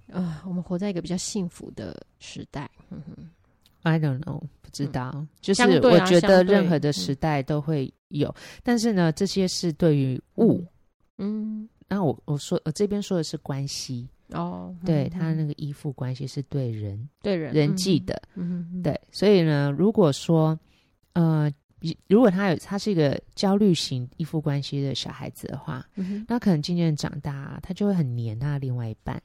[0.07, 2.71] 呃，我们活在一个比较幸福的时代。
[2.89, 3.29] 嗯哼
[3.89, 10.65] ，I don't know，不知道，嗯、就是我觉得任何的时代都会有，嗯、但是呢，这些是对于物，
[11.19, 20.59] 嗯，那我我说我这边说的是关系哦，对、他那个依附关系是对人对人人际的，嗯，对，所以呢，如果说
[21.13, 21.53] 呃。
[22.09, 29.23] 如果他有他是一个焦虑型依附关系的小孩子的话，嗯、那可能渐渐长大，他就会很黏他的另外一半。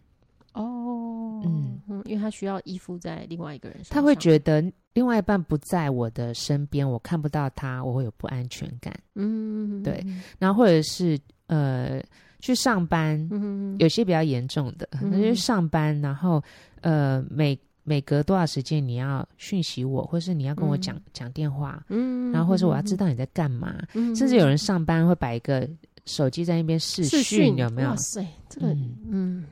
[1.41, 8.93] 哦，嗯嗯，因为他需要依附在另外一个人身上，他会觉得另外一半不在我的身边，我看不到他，我会有不安全感。
[9.15, 10.05] 嗯，对。
[10.39, 12.01] 然后或者是呃
[12.39, 16.43] 去上班，嗯、有些比较严重的，那、嗯、就上班，然后
[16.81, 25.67] 呃每每隔多少时间你要讯息我，或是你要跟我讲、嗯、讲电话，嗯，然后或者我要知道你在干嘛，嗯、甚至有人上班会摆一个
[26.05, 27.89] 手机在那边视讯，有没有？
[27.89, 28.67] 哇塞，这个
[29.09, 29.45] 嗯。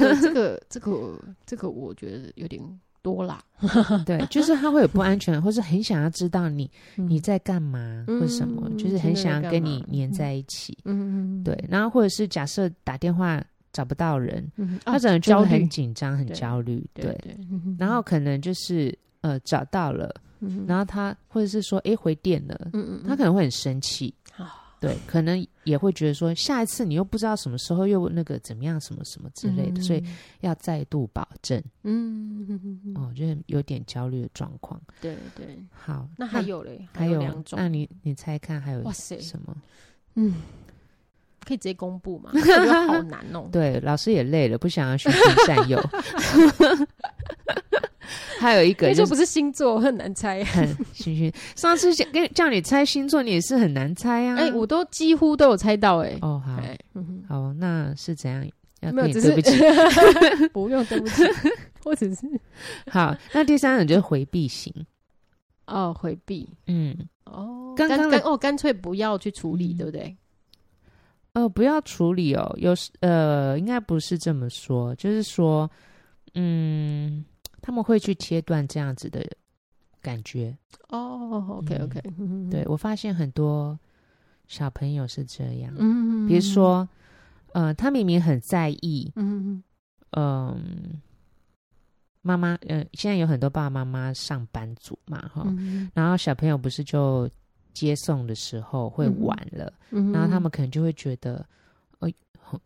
[0.00, 2.60] 嗯这个这个这个，我觉得有点
[3.02, 3.40] 多啦。
[4.04, 10.76] 对， 就是他会有不安全，或是很想要知道你你在干嘛，或什么，就是很想要跟你黏在一起。
[10.84, 11.64] 嗯嗯，对。
[11.68, 14.50] 然后或者是假设打电话找不到人，
[14.84, 16.84] 他可能就会很紧张、很焦虑。
[16.94, 17.16] 对。
[17.78, 20.14] 然后可能就是呃找到了，
[20.66, 22.70] 然后他或者是说哎回电了，
[23.06, 24.12] 他可能会很生气。
[24.78, 30.04] 对，可能也会觉得说，下一次你又不知道什么时候又那个怎么样，什么什么之类的，嗯、所以
[30.40, 31.62] 要再度保证。
[31.82, 34.80] 嗯，哦，就是有点焦虑的状况。
[35.00, 37.58] 对对，好，那还有嘞，还有两种。
[37.58, 39.56] 那你你猜看还有哇塞什么？
[40.14, 40.34] 嗯，
[41.44, 42.30] 可以直接公布吗？
[42.34, 43.48] 我觉得好难哦。
[43.50, 45.82] 对，老师也累了，不想要循循善诱。
[48.38, 50.42] 还有一个，就不是星座，很难猜。
[50.92, 54.36] 星星，上次跟叫你猜星座，你也是很难猜啊。
[54.36, 56.16] 哎，我都几乎都有猜到，哎。
[56.22, 56.60] 哦，好，
[57.28, 58.46] 好，那是怎样？
[58.92, 59.58] 没有，对不起，
[60.52, 61.22] 不用对不起，
[61.84, 62.20] 我只是
[62.90, 63.16] 好。
[63.32, 64.72] 那第三种就是回避型。
[65.66, 70.16] 哦，回避，嗯，哦，刚刚哦，干脆不要去处理，对不对？
[71.32, 75.68] 哦，不要处理哦，有时呃，应该不是这么说，就是说，
[76.34, 77.24] 嗯。
[77.66, 79.26] 他们会去切断这样子的
[80.00, 80.56] 感觉。
[80.90, 81.58] 哦。
[81.58, 82.00] OK OK，
[82.48, 83.76] 对，我发现很多
[84.46, 85.74] 小朋友是这样。
[85.76, 86.88] 嗯，比如说，
[87.54, 89.60] 呃，他明明很在意，嗯
[90.12, 91.02] 嗯，
[92.22, 95.44] 妈妈，呃，现在有很多爸爸妈妈上班族嘛，哈，
[95.92, 97.28] 然后小朋友不是就
[97.74, 101.44] 接送的时候会晚了，然后他们可能就会觉得，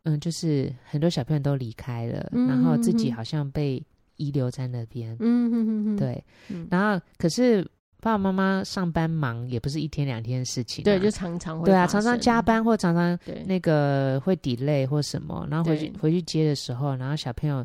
[0.02, 3.82] 嗯，就是很多小朋友都离开了，然后自己好像被。
[4.20, 7.62] 遗留在那边，嗯哼哼哼，对，嗯、然后可是
[8.02, 17.64] 爸爸妈妈上班忙，也不是一天两天的事情，啊，对，就常常会，对啊，常常加班或常常那个会 delay 或什么，然后回去回去接的时候，然后小朋友，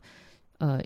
[0.59, 0.81] 呃，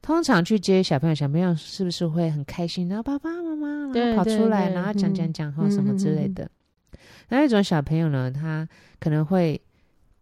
[0.00, 2.88] 通常去接小朋友，小朋友是不是会很开心？
[2.88, 6.50] 然后爸爸妈妈然后跑出来，然后讲讲讲话什么之类的。
[7.28, 8.66] 那一种小朋友呢，他
[8.98, 9.60] 可能会，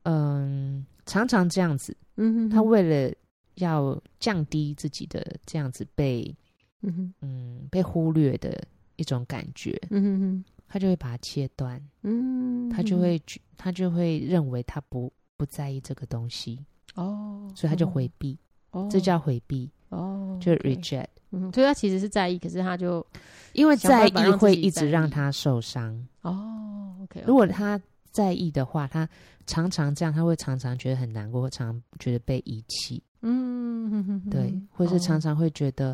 [0.02, 3.14] 嗯、呃，常常这样子，嗯哼哼，他为了。
[3.58, 6.34] 要降低自己的这样子被，
[6.82, 7.14] 嗯哼。
[7.20, 8.66] 嗯，被忽略的
[8.96, 12.68] 一种感觉，嗯哼哼，他就会把它切断，嗯。
[12.68, 13.20] 哼哼，他就会
[13.56, 18.38] 他就会认为他不不在意这个东西，哦，所以他就回避，
[18.70, 23.04] 哦，这叫回避，哦，就 reject，嗯，所以他其实是在意，可是他就
[23.52, 29.08] 因为在意会一直让他受伤，哦，OK，如果他在意的话，他
[29.46, 33.02] 常常这样，他会常常觉得很难过，会常常觉得被遗弃。
[33.22, 35.92] 嗯，哼哼哼对，或是常常会觉得，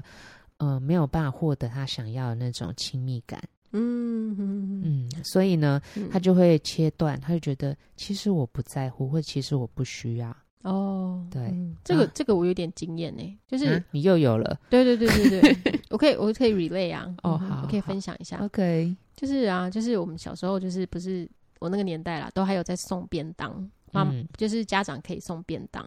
[0.59, 3.43] 哦、呃，没有办法获得他想要的那种亲密感。
[3.77, 4.37] 嗯
[4.85, 10.37] 嗯，所以呢，嗯、他就会切断，他就觉得其实我不在乎，或其实我不需要。
[10.63, 14.59] 哦，对，嗯、这个这个我有点经验呢，就是、啊、你又有了。
[14.71, 17.13] 对对对对对， 我可以我可以 relay 啊。
[17.23, 18.39] 哦，好，我可以分享一下。
[18.39, 23.53] OK，就是啊，就是我们小时候就是不是我那个年代啦，都还有在送便当，
[23.93, 25.85] 妈、嗯、就是家长可以送便当。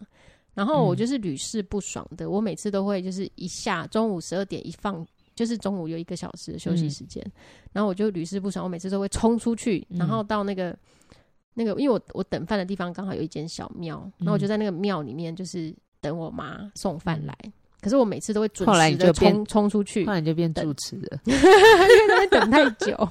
[0.58, 7.32] 然后我就是屡试不爽的，嗯、我每次都会就是一下中午十二点一放，就是中午有一个小时的休息时间，嗯、
[7.74, 10.76] 然后我就屡试不爽，我每次都会冲出去，嗯、然后到那个
[11.54, 23.10] 那个，因为我我等饭的地方刚好有一间小庙，嗯、然后我就在那个庙里面就是等我妈送饭来，嗯、可是我每次都会准时的冲冲出去，后来你就变主持了， 因为在等太久。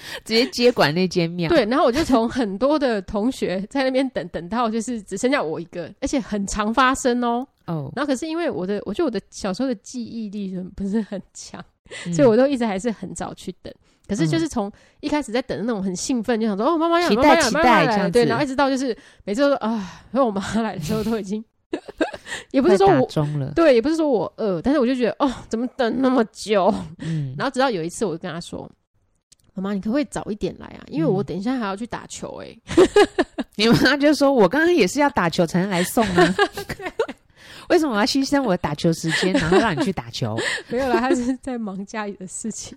[0.24, 7.46] 直接接管那间庙，对，然后我就从很多的同学在那边等等到，就是只剩下我一个，而且很常发生哦。
[7.66, 11.64] 哦，然后可是因为我的，我觉得我的小时候的记忆力不是很强，
[12.06, 13.72] 嗯、所以我都一直还是很早去等。
[14.08, 21.42] 可是就是从一开始在等的那种很兴奋，就想说哦，妈妈要来，妈妈要来，妈妈来，对，然后一直到就是每次都说啊，因为我妈来的时候都已经，
[22.50, 23.08] 也不是说我
[23.54, 26.74] 对，也不是说我饿，但是我就觉得哦，怎么等那么久？
[26.98, 28.68] 嗯，然后直到有一次，我就跟她说。
[29.54, 30.84] 妈妈，你可不可以早一点来啊？
[30.88, 32.58] 因为我等一下还要去打球哎、欸。
[33.56, 36.34] 你妈妈就说：“我刚刚也是要打球才能来送啊，
[37.68, 40.38] 为什么我要牺牲我的打球时间，然后让你去打球？”
[40.68, 42.76] 没有啦，他是在忙家里的事情。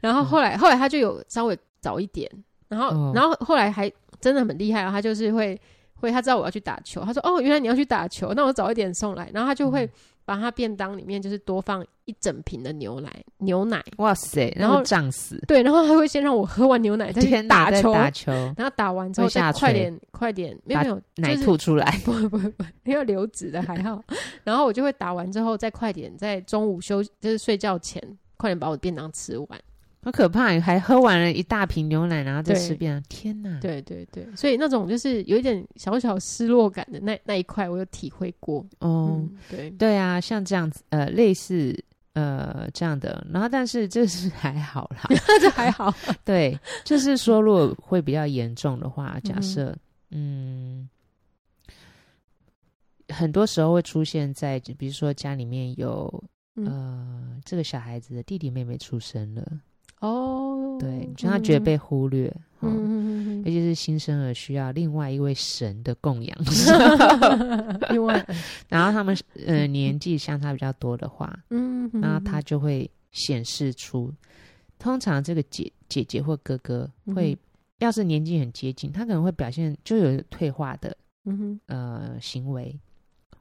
[0.00, 2.30] 然后后来，后来他就有稍微早一点，
[2.68, 4.90] 然后，然后后来还真的很厉害啊！
[4.92, 5.60] 他就是会
[6.00, 9.88] 会他知道我要去打球，他说哦，原来你要去打球，那我早一点送来，然后他就会
[10.24, 24.02] 把他便当里面就是多放一整瓶的牛奶，牛奶，哇塞，然后胀死，对， 然后他会先让我喝完牛奶再去打球，打球，然后打完之后再快点快点，没有没有奶吐出来， 不不不，没有流质的还好，
[24.44, 28.02] 然后我就会打完之后再快点在中午休就是睡觉前
[28.36, 29.48] 快点把我的便当吃完。
[30.00, 30.58] 好可怕！
[30.60, 33.02] 还喝完了一大瓶牛奶，然后再吃遍。
[33.08, 33.58] 天哪！
[33.60, 38.64] 对对对，所以那种就是有一点小小失落感的那那一块，我有体会过。
[38.78, 41.76] 哦，嗯、对对啊，像这样子，呃，类似
[42.12, 45.02] 呃这样的，然后但是这是还好啦，
[45.42, 45.92] 这还好。
[46.24, 49.76] 对，就是说，如果会比较严重的话，假设
[50.10, 50.88] 嗯，
[51.66, 51.68] 嗯，
[53.08, 56.22] 很多时候会出现在，比如说家里面有
[56.54, 59.60] 呃这个小孩子的弟弟妹妹出生了。
[60.00, 66.38] 哦，对，就他觉得被忽略，嗯嗯，尤其是新生儿需要另外一位神的供养，
[67.90, 68.24] 另外，
[68.68, 74.12] 然后他们呃年纪相差比较多的话，嗯，然后他就会显示出，
[74.78, 77.36] 通常这个姐姐姐或哥哥会，
[77.78, 82.78] 要是年纪很接近，他可能会表现就有退化的，嗯哼，呃行为。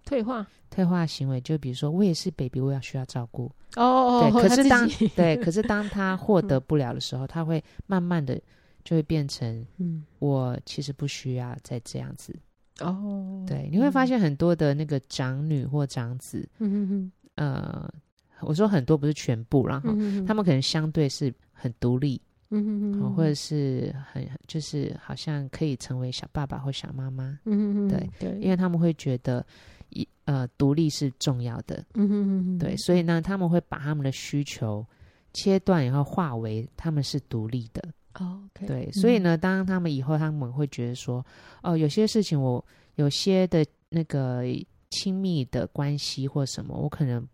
[0.08, 3.52] 退化，退化行为，就比如说，我也是 baby，我要需要照顾。
[3.76, 8.42] 哦哦，对，可是当 对，可是当他获得不了的时候，嗯、他会慢慢的
[8.84, 12.34] 就会变成，嗯，我其实不需要再这样子。
[12.80, 17.94] 哦，对，你会发现很多的那个长女或长子，嗯哼哼，呃，
[18.40, 19.90] 我说很多不是全部，然后
[20.26, 29.46] 他们可能相对是很独立，嗯哼哼，或者是很就是好像可以成为小爸爸或小妈妈，嗯哼对对，因为他们会觉得。
[29.90, 34.86] 一呃，独立是重要的，嗯哼哼哼，对，所以呢，他们会把他们的需求
[35.34, 37.82] 切断，然后化为他们是独立的。
[38.16, 41.26] 哦，okay, 对，所以呢，当他们以后他们会觉得说，
[41.64, 42.64] 哦，有些事情我
[42.96, 44.44] 有些的那个
[44.90, 47.26] 亲密的关系或什么，我可能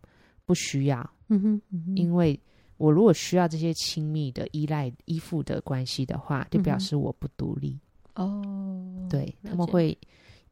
[0.45, 2.39] 不需要，嗯哼，嗯哼，因为
[2.77, 7.79] 我如果需要这些亲密的依赖依附的关系的话，就表示我不独立。
[8.15, 9.97] 哦，对，他们会。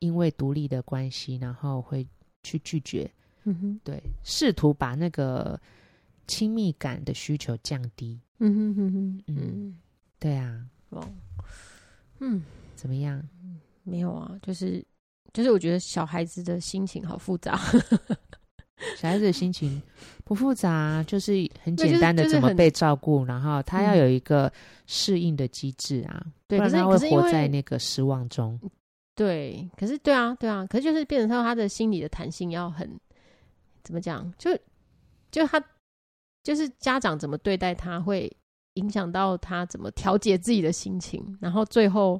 [0.01, 2.05] 因为独立的关系，然后会
[2.43, 3.09] 去拒绝，
[3.43, 5.59] 嗯哼，对，试图把那个
[6.27, 9.77] 亲密感的需求降低，嗯哼哼哼，嗯，
[10.19, 11.07] 对啊，哦，
[12.19, 12.41] 嗯，
[12.75, 13.21] 怎么样？
[13.83, 14.83] 没有啊，就是
[15.33, 17.59] 就是，我觉得小孩子的心情好复杂，
[18.97, 19.79] 小孩子的心情
[20.23, 24.51] 不复杂，就是很简单的怎么被照顾，然后他要有一个
[24.87, 28.59] 适应的机制啊，对，不然他会活在那个失望中。
[29.13, 32.89] 对，可是对啊，对啊，可是就是变成说他的心理的弹性要很
[33.83, 34.31] 怎么讲？
[34.37, 34.49] 就
[35.29, 35.63] 就他
[36.43, 38.31] 就是家长怎么对待他，会
[38.75, 41.37] 影响到他怎么调节自己的心情。
[41.41, 42.19] 然后最后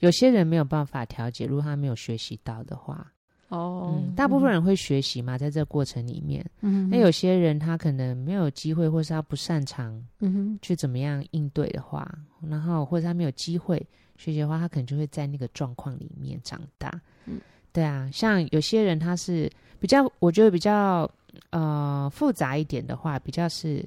[0.00, 3.10] 有些人没有办法调节，如果他没有学习到的话，
[3.48, 12.06] 哦、嗯，大部分人会学习嘛，在这个过程里面，嗯，那有些人他可能没有机会，或是他不擅长，嗯哼，去怎么样应对的话，
[12.46, 13.80] 然后或者他没有机会。
[14.22, 16.88] 学习的话，他可能就会在那个状况里面长大。
[17.26, 17.40] 嗯，
[17.72, 21.10] 对啊，像有些人他是比较，我觉得比较
[21.50, 23.84] 呃复杂一点的话，比较是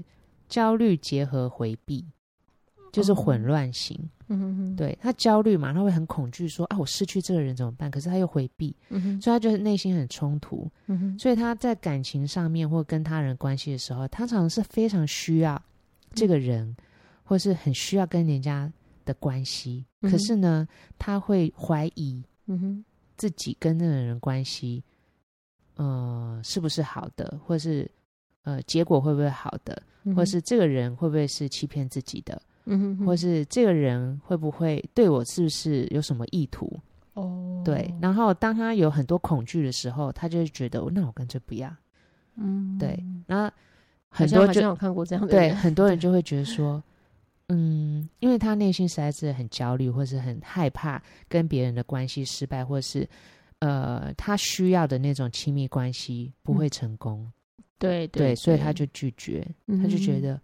[0.50, 2.04] 焦虑结合回避，
[2.92, 3.98] 就是混乱型。
[4.28, 7.90] 嗯哼哼，对，他焦虑嘛，他会很恐惧，说啊，我失去这个人怎么办？
[7.92, 10.70] 可是他又回避，嗯哼，所以他就是内心很冲突。
[10.88, 15.62] 嗯哼，所以他在感情上面或跟他人关系的时候，他常常是非常需要
[16.14, 16.76] 这个人，嗯、
[17.24, 18.72] 或是很需要跟人家。
[19.06, 24.84] 的关系，可是呢，他会怀疑，嗯哼，自己跟那个人关系，
[25.76, 27.90] 呃，是不是好的，或是
[28.44, 36.70] 呃，结果会不会好的，嗯、或是这个人会不会是欺骗自己的，嗯哼，或是这个人会不会对我是不是有什么意图？
[37.14, 41.74] 哦，对，然后当他有很多恐惧的时候，他就会觉得，那我干脆不要，
[42.36, 43.50] 嗯，对，然后
[44.10, 46.84] 很多就有看过这样的，对，很多人就会觉得说。
[47.48, 53.08] 嗯，因为他内心实在是很焦虑，或是很害怕跟别人的关系失败，或是
[53.60, 57.22] 呃，他需要的那种亲密关系不会成功。
[57.22, 60.42] 嗯、对对，对，所以他就拒绝，嗯、他就觉得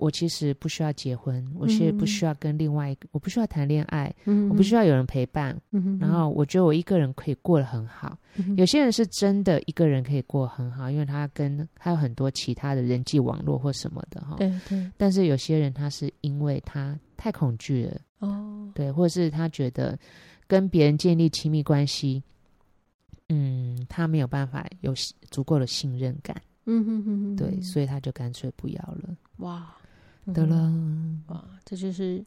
[0.00, 0.10] 我。
[0.10, 8.18] 其实不需要结婚，我其实不需要跟另外一个，嗯、我不需要谈恋爱，嗯、我不需要有人陪伴，嗯、然后我觉得我一个人可以过得很好。
[8.34, 14.34] 嗯、有些人是真的一个人可以过得很好，因为他跟他有很多其他的人际网络或什么的哈。
[14.36, 14.90] 对对。
[14.98, 19.98] 但是有些人他是因为他太恐惧了，哦，对，或者是他觉得
[20.46, 22.22] 跟别人建立亲密关系，
[23.30, 24.92] 嗯，他没有办法有
[25.30, 26.36] 足够的信任感，
[26.66, 29.16] 嗯哼哼哼，对，所以他就干脆不要了。
[29.38, 29.74] 哇。
[30.32, 30.72] 得了，
[31.28, 32.24] 哇，这就是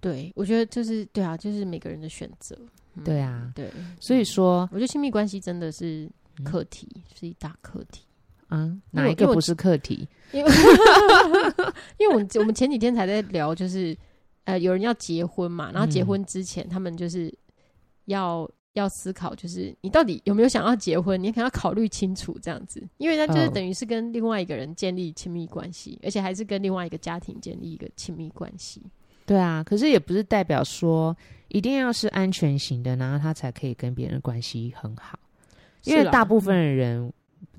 [0.00, 2.56] 对，我觉得就是对啊，就是每个人的选择。
[2.94, 3.70] 嗯、对啊，对，
[4.00, 6.10] 所以说，我觉得亲密关系真的是
[6.44, 8.02] 课题，嗯、是一大课题。
[8.48, 10.08] 啊，哪一个不是课题？
[10.32, 10.52] 因为，
[11.98, 13.96] 因为我们我们前几天才在聊，就是
[14.44, 17.32] 呃，有人要结婚嘛，然后结婚之前，他们就是
[18.06, 28.82] 要要思考，就是你到底有没有想要结婚，你可能要考虑清楚这样子，因为他就是等于是跟另外一个人建立亲密关系，而且还是跟另外一个家庭建立一个亲密关系。
[29.26, 31.14] 对啊，可是也不是代表说
[31.48, 35.18] 一定要是安全型的，然后他才可以跟别人关系很好，
[35.84, 37.12] 因为大部分的人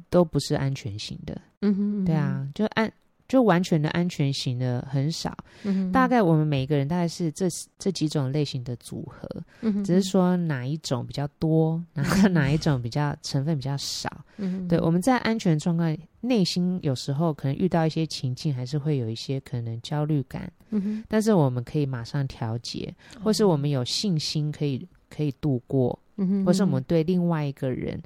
[0.10, 1.40] 都不是安全型的。
[1.62, 2.92] 嗯哼，嗯哼，对啊，就安。
[3.30, 5.32] 就完全的安全型的很少，
[5.64, 9.30] 嗯、哼大概我们每个人大概是这这几种类型的组合，
[9.62, 14.10] 嗯、哼只是说哪一种比较多， 然后哪一种比较成分比较少。
[14.38, 20.52] 嗯、哼对，我们在安全状况，内心有时候可能遇到一些情境，还是会有一些可能焦虑感。
[20.72, 22.92] 嗯、哼但是我们可以马上调节，
[23.24, 28.02] 或是我们有信心可以可以度过，嗯、哼或是我们对另外一个人。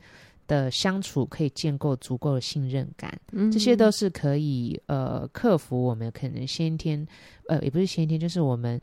[0.47, 7.05] 的相处可以建构足够的信任感，嗯、这些都是可以呃克服我们可能先天
[7.47, 8.79] 呃也不是先天，就是我们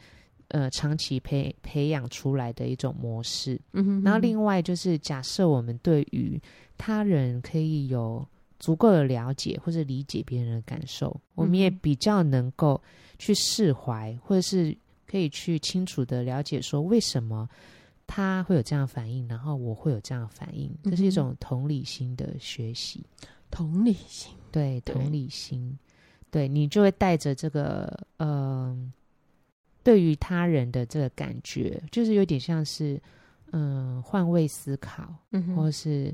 [0.49, 3.61] 呃长期培培养出来的一种模式。
[3.73, 6.41] 嗯哼，哼，然后另外就是假设我们对于
[6.79, 8.27] 他人可以有
[8.59, 12.81] 足够的了解或者理解别人的感受，我们也比较能够
[13.19, 17.49] 去释怀，或者是可以去清楚的了解说为什么。
[18.13, 23.07] 他会有这样的反应，然后我会有这样的反应，这是一种同理心的学习。
[23.53, 25.79] 同理心，对，同理心，
[26.29, 28.93] 对，对你就会带着这个，嗯、呃，
[29.85, 33.01] 对于他人的这个感觉，就是有点像是，
[33.53, 35.15] 嗯、呃，换位思考，
[35.55, 36.13] 或是，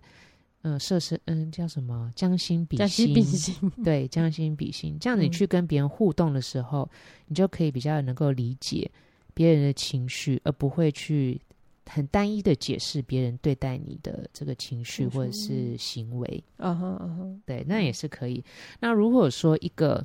[0.60, 8.90] 嗯、呃，设身，嗯，叫什么，将心比心，将心比心，对，将心比心，这样你去跟别人互动的时候，嗯、你就可以比较能够理解
[9.32, 11.40] 别人的情绪，而不会去。
[11.88, 18.44] 很单一的解释别人对待你的这个情绪或者是行为，嗯哼嗯哼，对，那也是可以。
[18.80, 20.04] 那如果说一个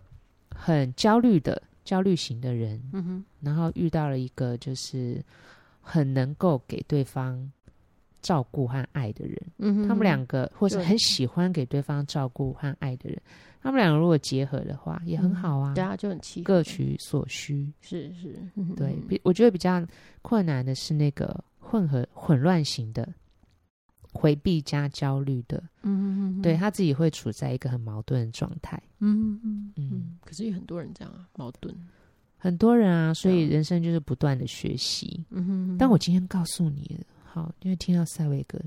[0.56, 5.20] 很焦虑的焦虑型的人，嗯哼，然后遇到了一个就是
[5.82, 7.52] 很能够给对方
[8.22, 13.20] 照顾和爱的人，嗯哼，他们两个或是很喜欢给对方照顾和爱的人，
[13.60, 18.36] 他们两个如果结合的话，也很好啊，对啊，就很契合，各取所需，是是，
[18.76, 19.84] 对，比我觉得比较
[20.22, 21.44] 困难的是那个。
[21.72, 23.08] 混合混乱型的，
[24.12, 30.18] 回避加焦虑的，嗯嗯对他自己会处在一个很矛盾的状态，嗯嗯嗯。
[30.26, 31.74] 可是有很多人这样啊，矛盾，
[32.38, 35.26] 很多人啊，所以人生就是不断的学习。
[35.30, 35.78] 嗯哼。
[35.80, 38.60] 但我今天告诉你，好，因为听到塞维格，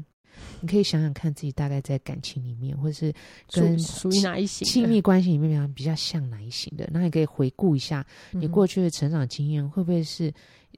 [0.62, 3.12] 你可以想想看自己大概在感情里面，或者是
[3.52, 10.32] 跟属于哪一型亲密关系里面比较像哪一型的，那你可以回顾一下你过去的成长经验，会不会是？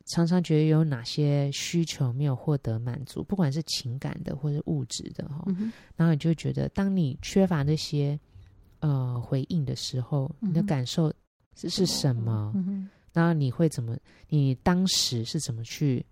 [0.07, 8.19] 常常觉得有哪些需求没有获得满足，不管是情感的或是物质的哈，嗯、然后你就觉得，当你缺乏那些
[8.79, 11.13] 呃回应的时候，你的感受
[11.57, 12.53] 是是什么？
[12.55, 13.97] 嗯、然后你会怎么？
[14.29, 16.05] 你当时是怎么去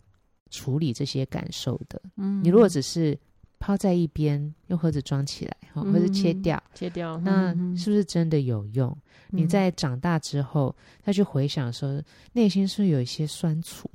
[0.51, 2.03] 处理这些感受的？
[2.17, 3.17] 嗯、你如果只是
[3.65, 8.95] 抛在一边，用盒子装起来，哈，或者切掉，嗯、切掉，那是不是真的有用？
[9.31, 11.99] 你在长大之后再去回想的时候，
[12.35, 13.91] 内心是有一些酸楚，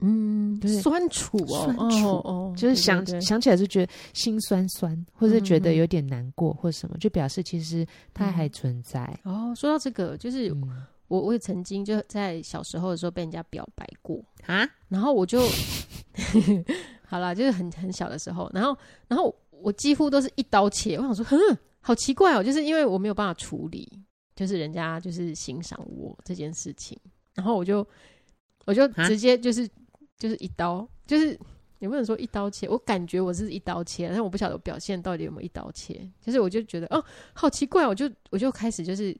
[0.00, 9.16] 嗯，酸楚哦，酸楚哦，就是想想起来就觉得心酸酸，或者觉得有点难过，或什么，就表示其实它还存在。
[9.22, 10.52] 哦，说到这个，就是
[11.14, 15.40] 我我也曾经就在小时候的时候被人家表白过啊，然后我就
[17.06, 21.38] 好了，就是很很小的时候，然后然后我几乎都是一刀切，我想说，哼，
[21.80, 24.00] 好奇怪哦，就是因为我没有办法处理。
[24.36, 26.98] 就是人家就是欣赏我这件事情，
[27.34, 27.86] 然后我就
[28.64, 29.68] 我就直接就是
[30.18, 31.38] 就是一刀，就是
[31.78, 36.10] 也不能说一刀切，我感觉我是一刀切，但我不晓得我表现到底有没有一刀切。
[36.20, 39.16] 就是我就觉得哦，好奇怪，我就我就开始就是。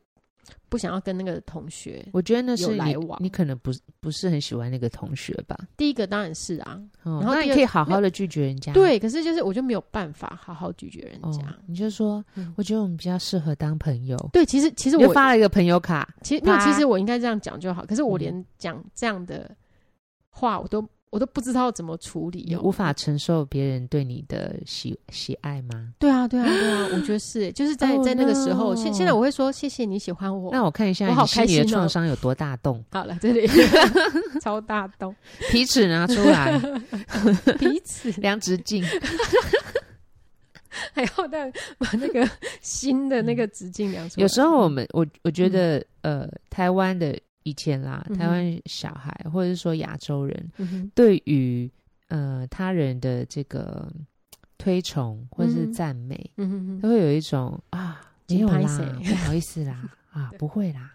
[0.69, 3.19] 不想要跟那个同学，我觉得那是有来往。
[3.23, 3.71] 你可能不
[4.01, 5.57] 不是很喜欢那个同学吧？
[5.77, 8.73] 第一个当然是啊，然后你可以好好的拒绝人家。
[8.73, 11.43] 对，可是就是我就没有办法好好拒绝人家。
[11.67, 12.25] 你就说，
[12.57, 14.17] 我觉得我们比较适合当朋友。
[14.33, 17.85] 对，其实其实我发了一个朋友卡，其实没有，其实我应该这样讲就好。
[17.87, 19.51] 可是我连讲这样的
[20.31, 20.87] 话，我都。
[21.15, 25.93] 我都不知道怎么处理，你无法承受别人对你的喜喜爱吗？
[25.97, 30.51] 对啊，对啊，对啊，我觉得是，就是在在那个时候，现现在我会说谢谢你喜欢我。
[30.51, 32.85] 那我看一下，我好开的创伤有多大洞？
[32.91, 33.49] 好了，这里
[34.43, 35.15] 超大洞，
[35.53, 36.59] 皮尺拿出来，
[37.61, 38.85] 皮尺量直径，
[40.93, 41.49] 还要再
[41.79, 42.29] 把那个
[42.61, 44.23] 新的那个直径量出来。
[44.23, 47.17] 有时候我们，我我觉得，呃，台湾的。
[47.45, 51.71] 以前啦，台湾小孩、嗯、或者是说亚洲人，嗯、对于
[52.09, 53.91] 呃他人的这个
[54.59, 56.31] 推崇或者是赞美，
[56.83, 60.91] 都会有一种啊，没有啦，不好意思啦，啊， 不会啦，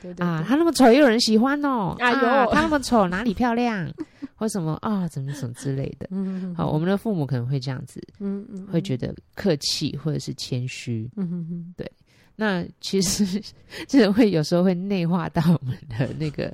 [0.00, 0.26] 对对对。
[0.26, 3.90] 啊，他那么丑也有人喜欢哦，哎呦啊，他那么丑哪里漂亮，
[4.36, 6.08] 或什么啊，怎么怎么之类的，
[6.54, 11.90] 好，我们的父母可能会这样子，嗯嗯，会觉得客气或者是谦虚，嗯哼哼，对。
[12.36, 13.40] 那其实
[13.86, 16.52] 这会有时候会内化到我们的那个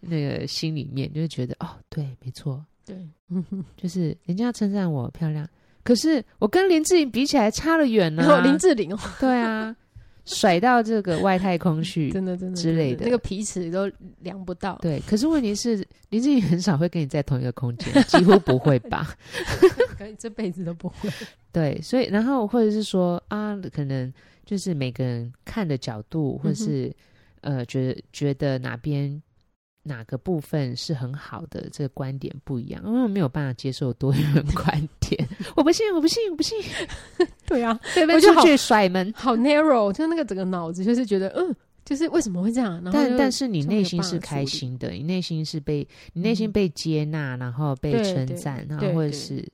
[0.00, 2.96] 那个心里面，就会觉得哦，对，没错，对，
[3.76, 5.48] 就是人家称赞我漂亮，
[5.82, 8.42] 可是我跟林志玲比起来差了远呢。
[8.42, 9.74] 林志玲哦，对啊，
[10.26, 14.78] 甩到这个外太空去，真的真的之类的，那个皮尺都量不到。
[14.82, 15.76] 对，可是问题是
[16.10, 19.16] 林志玲很少会跟你在同一个空间，几乎不会吧？
[19.96, 21.08] 可能这辈子都不会。
[21.50, 24.12] 对，所以然后或者是说啊，可能。
[24.44, 26.94] 就是每个人看的角度，或是、
[27.42, 29.22] 嗯、呃，觉得觉得哪边
[29.84, 35.28] 哪个部分是很好的，这个观点不一样，因为我没有办法接受多元观点。
[35.56, 36.56] 我不信，我不信，我不信。
[37.46, 38.20] 对啊，对不对？
[38.20, 42.80] 出去甩门，好 narrow，就那个整个脑子就是觉得，嗯，就是为什么会这样？
[42.92, 49.44] 但但是你内心是开心的，你内心是被你内心被接纳，嗯、然后被称赞，然后或者是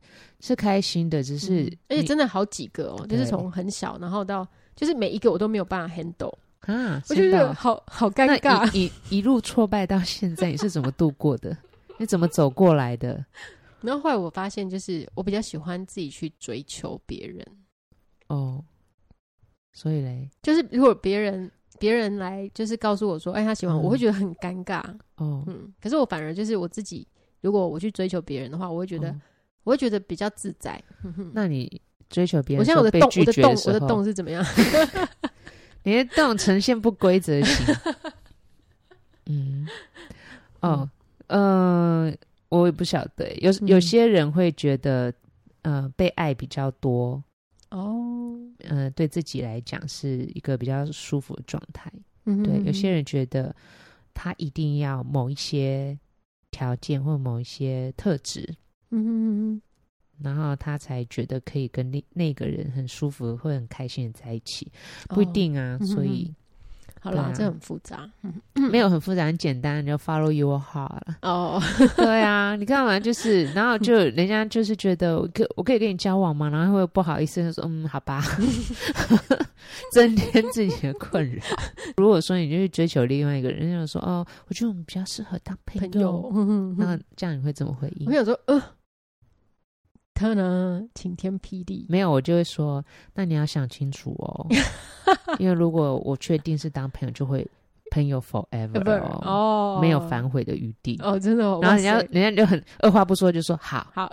[0.40, 4.46] 是开心的，只是、嗯、而且真的好几个哦，就是从很小，然后到。
[4.78, 8.72] 就是每一个我都没有办法 handle 啊，我就觉得好好尴尬。
[8.76, 11.56] 一 一路挫败到现在，你是怎么度过的？
[11.98, 13.24] 你怎么走过来的？
[13.80, 17.44] 然后后来我发现，就是我比较喜欢自己去追求别人。
[18.28, 18.64] 哦，
[19.72, 21.50] 所以嘞，就是如果别人
[21.80, 24.80] 别人来，就是告诉我说，哎，他喜欢我，我会觉得很尴尬。
[25.16, 27.04] 哦，嗯，可是我反而就是我自己，
[27.40, 29.12] 如果我去追求别人的话，我会觉得，
[29.64, 30.80] 我会觉得比较自在。
[31.34, 31.80] 那你？
[32.08, 34.44] 追求别人，我现在我的洞，我的洞，我的洞是怎么样？
[35.84, 37.74] 你的洞呈现不规则型。
[39.26, 39.66] 嗯，
[40.60, 40.88] 哦，
[41.28, 42.16] 嗯、呃，
[42.48, 45.12] 我也不晓得，有有些人会觉得，
[45.62, 47.22] 呃，被爱比较多
[47.70, 51.92] 哦，呃，对自己来讲是一个比较舒服的状态。
[52.24, 53.54] 嗯哼嗯哼，对，有些人觉得
[54.14, 55.98] 他一定要某一些
[56.50, 58.42] 条件或某一些特质。
[58.90, 59.62] 嗯哼嗯嗯。
[60.22, 64.70] 然后他才觉得可以跟那那个人很舒服，会很开心的在一起，
[65.08, 65.78] 不一定啊。
[65.80, 66.32] 哦、所以，
[67.00, 68.08] 好了，这很复杂，
[68.70, 71.62] 没有很复杂，很简单，你就 follow your heart 哦，
[71.96, 76.48] 对啊，你看完就是，然后就 人家就是觉得，可我可以跟你交往吗？
[76.48, 78.20] 然后会不好意思就说，嗯，好吧，
[79.92, 81.42] 增添自己的困扰。
[81.96, 88.08] 如果说你就去追求另外一个人，人家就说，哦，我觉得我们比较适合当朋友，朋友那这样你会怎么回应？
[88.08, 88.60] 我有说，呃。
[90.18, 90.82] 他呢？
[90.94, 94.46] 晴天霹雳，没有，我就会说，那你要想清楚哦，
[95.38, 97.46] 因为如果我确定是当朋友，就会
[97.92, 100.98] 朋友 forever 哦，没有反悔的余地。
[101.02, 101.44] 哦，真的。
[101.60, 104.12] 然后人家人家就很二话不说就说好，好，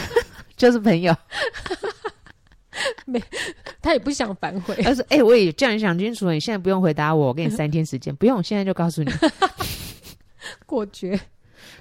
[0.56, 1.14] 就是朋友。
[3.04, 3.22] 没，
[3.82, 9.12] 他也不想反悔，他说：“哎，我也这样想清楚了，你现在不用回答我，我给你三天时间，不用，现在就告诉你。
[10.64, 11.12] ”过绝，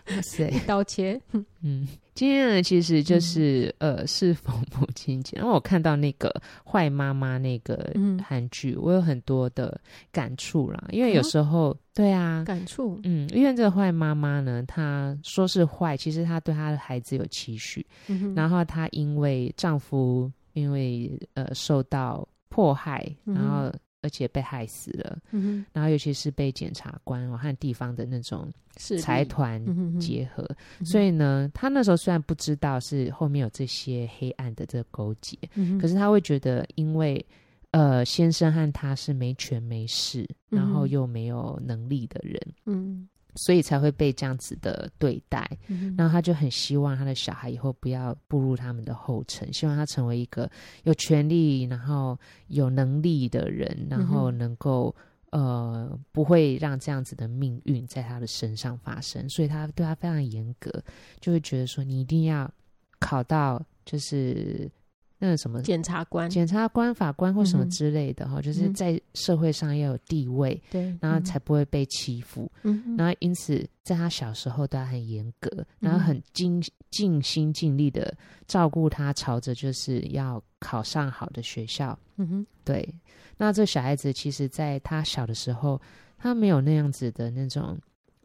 [0.09, 1.19] 哇塞，一刀切，
[1.61, 1.87] 嗯。
[2.13, 6.29] 今天呢，其实就是、嗯、呃，是否母亲节， 然后我看到那个
[6.69, 7.93] 坏妈妈那个
[8.23, 9.79] 韩剧，嗯、我有很多的
[10.11, 10.83] 感触啦。
[10.91, 23.71] 因为有时候，啊对啊，感触，嗯，因为这个坏妈妈呢，她说是坏，其实她对她的孩子有期许，嗯、哼然后她因为丈夫因为呃受到迫害，然后。
[24.01, 29.63] 而且被害死了，嗯、然后尤其是被检察官和地方的那种财团
[29.99, 37.23] 结合，嗯嗯、所以呢，他那时候虽然不知道是后面有这些黑暗的这个勾结，嗯、可是他会觉得，因为
[37.71, 43.07] 呃先生和他是没权没势，然后又没有能力的人，嗯。
[43.35, 50.49] 所以才会被这样子的对待，嗯、然后他就很希望他的小孩以后不要步入他们的后尘，希望他成为一个
[50.83, 52.17] 有权利、然后
[52.47, 54.93] 有能力的人，然后能够、
[55.31, 60.69] 嗯、呃不会让这样子的命运在他的身上发生，所以他对他非常严格，
[61.19, 62.51] 就会觉得说你一定要
[62.99, 64.69] 考到就是。
[65.23, 72.51] 那个什么检察官、检察官、法官或什么之类的哈，嗯、就是在社会上要有地位，对、嗯，然后才不会被欺负。
[72.63, 76.59] 嗯，然后因此在他小时候，都很严格，然后很尽
[76.89, 78.11] 尽心尽力的
[78.47, 81.97] 照顾他，朝着就是要考上好的学校。
[82.15, 82.95] 嗯哼，对。
[83.37, 85.79] 那这小孩子其实在他小的时候，
[86.17, 87.77] 他没有那样子的那种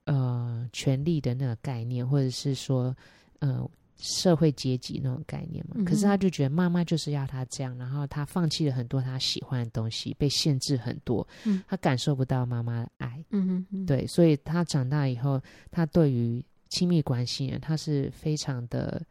[0.07, 2.97] 呃权力的那个概念，或者是说
[3.40, 3.68] 呃。
[3.99, 5.76] 社会阶级那种概念嘛。
[5.78, 13.24] 嗯、可是他就觉得妈妈就是要他这样，然后他放弃了很多他喜欢的东西，被限制很多，嗯、他感受不到妈妈的爱。
[13.30, 15.40] 嗯对，所以他长大以后，
[15.70, 19.03] 他对于亲密关系呢，他是非常的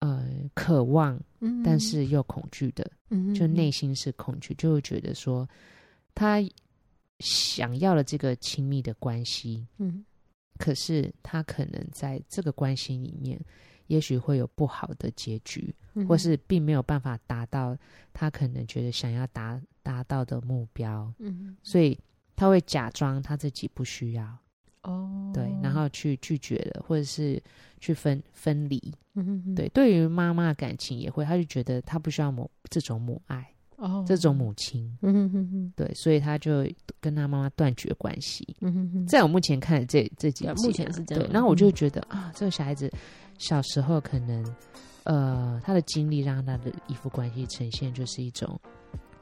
[0.00, 1.20] 呃渴望，
[1.64, 2.90] 但是又恐惧的。
[3.34, 5.48] 就内心是恐惧，就会觉得说
[6.14, 6.38] 他
[7.20, 10.04] 想要了这个亲密的关系，嗯。
[10.58, 13.38] 可是他可能在这个关系里面，
[13.86, 17.76] 也许会有不好的结局，嗯、或是并没有办法达到
[18.12, 21.12] 他可能觉得想要达达到的目标。
[21.18, 21.98] 嗯，所以
[22.34, 24.36] 他会假装他自己不需要。
[24.82, 27.42] 哦，对，然后去拒绝了，或者是
[27.80, 28.80] 去分分离。
[29.14, 33.48] 嗯哼哼，对，对于妈妈的感情也会，他就觉得他不需要母这种母爱。
[33.76, 36.66] 哦，这种母亲，嗯哼哼哼，对，所以他就
[37.00, 38.56] 跟他妈妈断绝关系。
[38.60, 41.30] 嗯哼哼，在我目前看这这几集，目前是这样。
[41.30, 42.90] 然后我就觉得、嗯、啊，这个小孩子
[43.38, 44.42] 小时候可能，
[45.04, 48.58] 呃，他的经历让他的依附关系呈现就是一种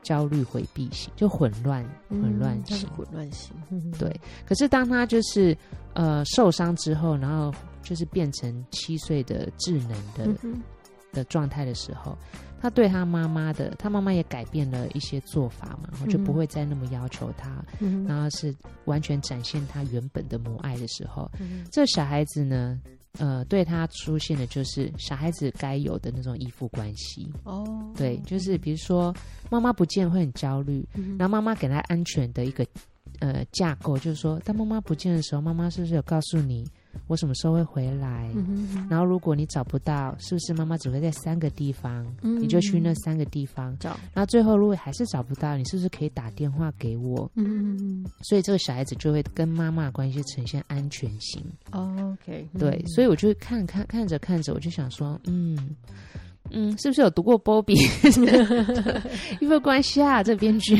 [0.02, 3.52] 焦虑回避型，就混乱混乱型，混乱型。
[3.98, 5.56] 对，可是当他就是
[5.94, 7.52] 呃受伤之后，然后
[7.82, 10.62] 就是变成七岁的智能的、嗯、
[11.12, 12.16] 的状态的时候。
[12.64, 18.54] 他对他妈妈的，他妈妈也改变了一些做法嘛，然后就不会再那么要求他，嗯、然后是
[18.86, 22.80] 完全展现他原本的母爱的时候，嗯、这小孩子呢，
[23.18, 27.30] 呃，对他出现的就是小孩子该有的那种依附关系。
[27.42, 29.14] 哦，对，就是比如说
[29.50, 32.66] 妈妈不见会很焦虑，嗯、然后妈妈给他安全的一个
[33.18, 36.66] 呃架构，就是说当妈妈不见的时候，妈妈是不是有告诉你？
[37.06, 38.30] 我什么时候会回来？
[38.88, 42.04] 然后如果你找不到，是不是妈妈只会在三个地方？
[42.22, 43.90] 嗯、你就去那三个地方找。
[44.12, 47.30] 然后最后如果还是找不到，你是不是可以打电话给我？
[47.34, 51.44] 嗯所以这个小孩子就会跟妈妈的关系呈现安全型。
[51.72, 55.76] 哦、OK，对，所以我就看看看着看着，我就想说，嗯
[56.50, 57.74] 嗯，是不是有读过波比？
[59.40, 60.76] 因为关系啊，这编剧。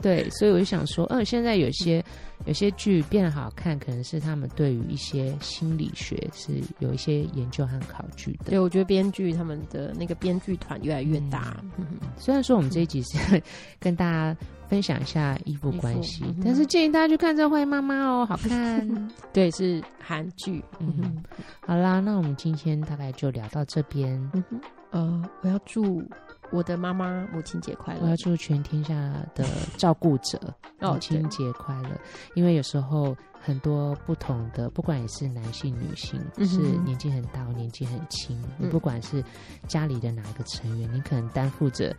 [0.00, 2.04] 对，所以我就想说，嗯，现在有些
[2.44, 8.50] 有些剧变得好看，可能是他们对于一些心理学是有一些研究和考据的。
[8.50, 11.56] 对，我觉得编剧他们的那个编剧团越来越大。
[11.78, 11.86] 嗯，
[12.16, 13.42] 虽然说我们这一集是
[13.80, 14.36] 跟大家
[14.68, 18.86] 分享一下依附关系，嗯、但是建议大家去看这《坏妈妈》哦，好看。
[19.32, 20.62] 对，是韩剧。
[20.78, 21.24] 嗯哼，
[21.66, 24.12] 好啦，那我们今天大概就聊到这边。
[24.34, 26.02] 嗯哼，呃，我要祝。
[26.50, 28.00] 我的妈妈母亲节快乐！
[28.02, 28.94] 我要祝全天下
[29.34, 29.44] 的
[29.76, 30.38] 照顾者
[30.80, 31.90] 母亲节快乐。
[31.90, 32.00] 哦、
[32.34, 39.22] 因为有时候很多不同的，不管你是男性、女性，嗯、是年纪很大、年纪很轻，嗯、你不管是
[39.66, 41.94] 家里的哪一个成员，你可能担负着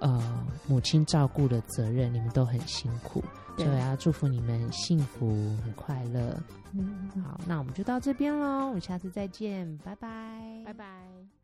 [0.00, 3.22] 呃母亲照顾的责任，你们都很辛苦，
[3.56, 5.28] 对所以我要祝福你们幸福、
[5.64, 6.36] 很快乐。
[6.72, 11.39] 嗯，好，那我们就到这边喽，我们下次再见，拜拜，拜拜。